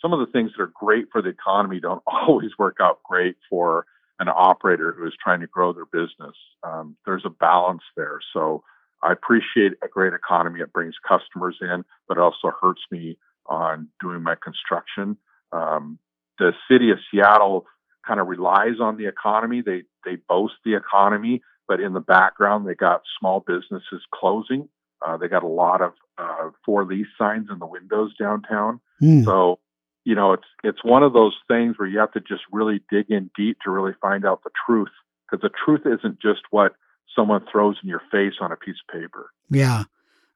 some 0.01 0.13
of 0.13 0.19
the 0.19 0.31
things 0.31 0.51
that 0.57 0.63
are 0.63 0.71
great 0.73 1.05
for 1.11 1.21
the 1.21 1.29
economy 1.29 1.79
don't 1.79 2.03
always 2.07 2.51
work 2.57 2.77
out 2.81 2.99
great 3.03 3.35
for 3.49 3.85
an 4.19 4.29
operator 4.29 4.93
who 4.97 5.05
is 5.05 5.13
trying 5.21 5.41
to 5.41 5.47
grow 5.47 5.73
their 5.73 5.85
business. 5.85 6.35
Um, 6.63 6.95
there's 7.05 7.25
a 7.25 7.29
balance 7.29 7.83
there. 7.97 8.19
So 8.33 8.63
I 9.03 9.11
appreciate 9.11 9.73
a 9.83 9.87
great 9.89 10.13
economy. 10.13 10.61
It 10.61 10.71
brings 10.71 10.95
customers 11.05 11.57
in, 11.61 11.83
but 12.07 12.17
it 12.17 12.21
also 12.21 12.51
hurts 12.61 12.81
me 12.91 13.17
on 13.45 13.89
doing 14.01 14.23
my 14.23 14.35
construction. 14.41 15.17
Um, 15.51 15.99
the 16.39 16.53
city 16.69 16.91
of 16.91 16.97
Seattle 17.11 17.65
kind 18.05 18.19
of 18.19 18.27
relies 18.27 18.79
on 18.81 18.97
the 18.97 19.07
economy. 19.07 19.61
They 19.61 19.83
they 20.03 20.17
boast 20.27 20.55
the 20.63 20.75
economy, 20.75 21.41
but 21.67 21.79
in 21.79 21.93
the 21.93 21.99
background 21.99 22.67
they 22.67 22.75
got 22.75 23.01
small 23.19 23.39
businesses 23.39 24.03
closing. 24.13 24.69
Uh, 25.05 25.17
they 25.17 25.27
got 25.27 25.43
a 25.43 25.47
lot 25.47 25.81
of 25.81 25.93
uh, 26.17 26.49
for 26.65 26.85
lease 26.85 27.07
signs 27.17 27.47
in 27.51 27.59
the 27.59 27.65
windows 27.65 28.13
downtown. 28.17 28.79
Mm. 29.01 29.25
So, 29.25 29.59
you 30.03 30.15
know, 30.15 30.33
it's 30.33 30.47
it's 30.63 30.83
one 30.83 31.03
of 31.03 31.13
those 31.13 31.35
things 31.47 31.77
where 31.77 31.87
you 31.87 31.99
have 31.99 32.13
to 32.13 32.21
just 32.21 32.43
really 32.51 32.81
dig 32.89 33.09
in 33.09 33.29
deep 33.35 33.57
to 33.63 33.71
really 33.71 33.93
find 34.01 34.25
out 34.25 34.43
the 34.43 34.51
truth, 34.65 34.89
because 35.29 35.41
the 35.41 35.55
truth 35.65 35.81
isn't 35.85 36.21
just 36.21 36.41
what 36.51 36.73
someone 37.15 37.45
throws 37.51 37.77
in 37.83 37.89
your 37.89 38.01
face 38.11 38.33
on 38.39 38.51
a 38.51 38.55
piece 38.55 38.77
of 38.87 39.01
paper. 39.01 39.31
Yeah. 39.49 39.83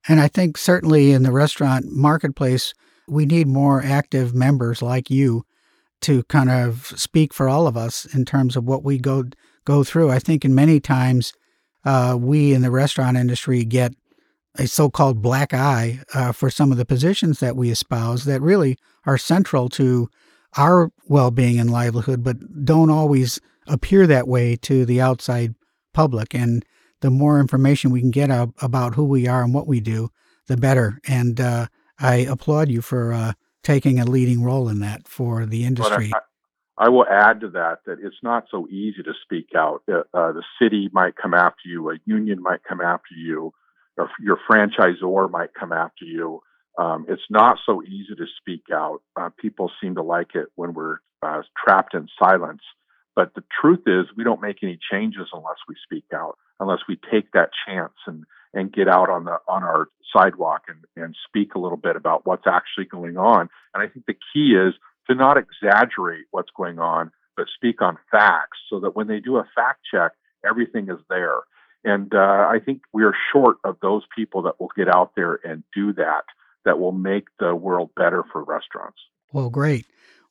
And 0.07 0.19
I 0.19 0.27
think 0.27 0.57
certainly 0.57 1.11
in 1.11 1.23
the 1.23 1.31
restaurant 1.31 1.85
marketplace, 1.91 2.73
we 3.07 3.25
need 3.25 3.47
more 3.47 3.81
active 3.83 4.33
members 4.33 4.81
like 4.81 5.09
you 5.09 5.45
to 6.01 6.23
kind 6.23 6.49
of 6.49 6.93
speak 6.95 7.33
for 7.33 7.49
all 7.49 7.67
of 7.67 7.75
us 7.75 8.05
in 8.13 8.25
terms 8.25 8.55
of 8.55 8.65
what 8.65 8.83
we 8.83 8.97
go 8.97 9.25
go 9.65 9.83
through. 9.83 10.09
I 10.09 10.19
think 10.19 10.45
in 10.45 10.55
many 10.55 10.79
times 10.79 11.33
uh, 11.85 12.17
we 12.19 12.53
in 12.53 12.61
the 12.61 12.71
restaurant 12.71 13.17
industry 13.17 13.63
get 13.63 13.93
a 14.55 14.67
so-called 14.67 15.21
black 15.21 15.53
eye 15.53 15.99
uh, 16.13 16.31
for 16.31 16.49
some 16.49 16.71
of 16.71 16.77
the 16.77 16.85
positions 16.85 17.39
that 17.39 17.55
we 17.55 17.69
espouse 17.69 18.25
that 18.25 18.41
really 18.41 18.77
are 19.05 19.17
central 19.17 19.69
to 19.69 20.09
our 20.57 20.91
well-being 21.07 21.59
and 21.59 21.71
livelihood, 21.71 22.23
but 22.23 22.65
don't 22.65 22.89
always 22.89 23.39
appear 23.67 24.07
that 24.07 24.27
way 24.27 24.55
to 24.55 24.85
the 24.85 24.99
outside 24.99 25.53
public. 25.93 26.33
And 26.33 26.65
the 27.01 27.11
more 27.11 27.39
information 27.39 27.91
we 27.91 28.01
can 28.01 28.11
get 28.11 28.31
about 28.61 28.95
who 28.95 29.05
we 29.05 29.27
are 29.27 29.43
and 29.43 29.53
what 29.53 29.67
we 29.67 29.79
do, 29.79 30.09
the 30.47 30.57
better. 30.57 30.99
And 31.07 31.39
uh, 31.39 31.67
I 31.99 32.15
applaud 32.15 32.69
you 32.69 32.81
for 32.81 33.13
uh, 33.13 33.33
taking 33.63 33.99
a 33.99 34.05
leading 34.05 34.43
role 34.43 34.69
in 34.69 34.79
that 34.79 35.07
for 35.07 35.45
the 35.45 35.65
industry. 35.65 36.11
I, 36.77 36.85
I, 36.85 36.89
will 36.89 37.05
add 37.05 37.41
to 37.41 37.49
that 37.49 37.79
that 37.85 37.97
it's 38.01 38.21
not 38.23 38.45
so 38.49 38.67
easy 38.67 39.03
to 39.03 39.13
speak 39.23 39.49
out. 39.55 39.83
Uh, 39.91 39.99
uh, 40.13 40.31
the 40.31 40.43
city 40.61 40.89
might 40.93 41.15
come 41.15 41.33
after 41.33 41.67
you, 41.67 41.89
a 41.91 41.95
union 42.05 42.41
might 42.41 42.63
come 42.63 42.81
after 42.81 43.15
you, 43.15 43.53
or 43.97 44.09
your 44.19 44.39
franchisor 44.49 45.29
might 45.29 45.53
come 45.53 45.73
after 45.73 46.05
you. 46.05 46.41
Um, 46.77 47.05
it's 47.09 47.21
not 47.29 47.57
so 47.65 47.83
easy 47.83 48.15
to 48.15 48.25
speak 48.39 48.63
out. 48.71 49.01
Uh, 49.15 49.29
people 49.37 49.69
seem 49.81 49.95
to 49.95 50.03
like 50.03 50.35
it 50.35 50.47
when 50.55 50.73
we're 50.73 50.99
uh, 51.21 51.41
trapped 51.61 51.93
in 51.93 52.07
silence. 52.17 52.61
But 53.15 53.33
the 53.35 53.43
truth 53.59 53.81
is, 53.85 54.05
we 54.15 54.23
don't 54.23 54.41
make 54.41 54.63
any 54.63 54.79
changes 54.91 55.27
unless 55.33 55.57
we 55.67 55.75
speak 55.83 56.05
out, 56.13 56.37
unless 56.59 56.79
we 56.87 56.97
take 57.11 57.31
that 57.33 57.49
chance 57.67 57.93
and 58.07 58.23
and 58.53 58.71
get 58.71 58.87
out 58.87 59.09
on 59.09 59.25
the 59.25 59.37
on 59.47 59.63
our 59.63 59.87
sidewalk 60.11 60.63
and, 60.67 61.03
and 61.03 61.15
speak 61.27 61.55
a 61.55 61.59
little 61.59 61.77
bit 61.77 61.95
about 61.95 62.25
what's 62.25 62.47
actually 62.47 62.85
going 62.85 63.17
on. 63.17 63.49
And 63.73 63.83
I 63.83 63.87
think 63.87 64.05
the 64.05 64.17
key 64.33 64.55
is 64.55 64.73
to 65.09 65.15
not 65.15 65.37
exaggerate 65.37 66.25
what's 66.31 66.49
going 66.55 66.79
on, 66.79 67.11
but 67.37 67.47
speak 67.55 67.81
on 67.81 67.97
facts 68.11 68.57
so 68.69 68.79
that 68.79 68.95
when 68.95 69.07
they 69.07 69.19
do 69.19 69.37
a 69.37 69.47
fact 69.55 69.81
check, 69.91 70.11
everything 70.45 70.89
is 70.89 70.99
there. 71.09 71.39
And 71.83 72.13
uh, 72.13 72.17
I 72.51 72.59
think 72.63 72.81
we 72.91 73.03
are 73.03 73.13
short 73.31 73.57
of 73.63 73.77
those 73.81 74.03
people 74.15 74.41
that 74.43 74.59
will 74.59 74.71
get 74.75 74.93
out 74.93 75.11
there 75.15 75.39
and 75.43 75.63
do 75.73 75.93
that, 75.93 76.23
that 76.65 76.79
will 76.79 76.91
make 76.91 77.27
the 77.39 77.55
world 77.55 77.91
better 77.95 78.23
for 78.31 78.43
restaurants. 78.43 78.99
Well, 79.31 79.49
great. 79.49 79.85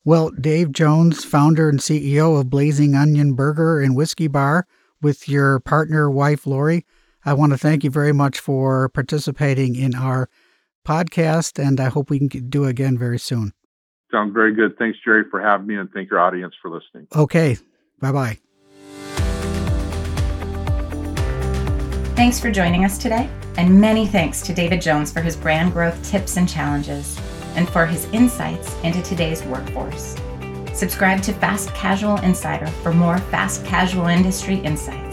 Well, 0.05 0.31
Dave 0.31 0.73
Jones, 0.73 1.25
founder 1.25 1.69
and 1.69 1.81
CEO 1.81 2.39
of 2.39 2.51
Blazing 2.51 2.95
Onion 2.95 3.35
Burger 3.35 3.81
and 3.81 3.97
Whiskey 3.97 4.29
Bar, 4.29 4.67
with 5.01 5.29
your 5.29 5.61
partner, 5.61 6.11
wife, 6.11 6.47
Lori, 6.47 6.85
I 7.25 7.33
want 7.35 7.53
to 7.53 7.59
thank 7.59 7.85
you 7.85 7.91
very 7.91 8.13
much 8.13 8.39
for 8.39 8.89
participating 8.89 9.75
in 9.75 9.95
our 9.95 10.29
podcast, 10.87 11.63
and 11.63 11.81
I 11.81 11.89
hope 11.89 12.11
we 12.11 12.19
can 12.19 12.49
do 12.49 12.65
again 12.65 12.97
very 12.97 13.19
soon. 13.19 13.53
Sounds 14.11 14.33
very 14.33 14.55
good. 14.55 14.79
Thanks, 14.79 14.99
Jerry, 15.05 15.25
for 15.31 15.41
having 15.41 15.67
me, 15.67 15.77
and 15.77 15.91
thank 15.93 16.11
your 16.11 16.21
audience 16.21 16.55
for 16.63 16.71
listening. 16.71 17.09
Okay. 17.15 17.59
Bye 18.01 18.13
bye. 18.13 18.39
Thanks 22.15 22.41
for 22.41 22.51
joining 22.51 22.85
us 22.85 22.99
today, 22.99 23.29
and 23.57 23.81
many 23.81 24.07
thanks 24.07 24.41
to 24.43 24.55
David 24.55 24.81
Jones 24.81 25.13
for 25.13 25.21
his 25.21 25.37
brand 25.37 25.73
growth 25.73 26.03
tips 26.09 26.37
and 26.37 26.49
challenges, 26.49 27.19
and 27.55 27.69
for 27.69 27.87
his 27.87 28.07
insights 28.07 28.75
into 28.83 29.03
today's 29.03 29.43
workforce. 29.45 30.17
Subscribe 30.73 31.23
to 31.23 31.33
Fast 31.33 31.75
Casual 31.75 32.17
Insider 32.19 32.67
for 32.83 32.93
more 32.93 33.19
fast 33.19 33.65
casual 33.65 34.07
industry 34.07 34.57
insights 34.57 35.08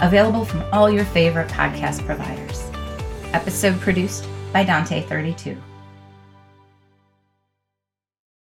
available 0.00 0.44
from 0.44 0.64
all 0.72 0.90
your 0.90 1.04
favorite 1.04 1.48
podcast 1.48 2.04
providers. 2.06 2.68
Episode 3.32 3.80
produced 3.80 4.26
by 4.52 4.64
Dante32. 4.64 5.69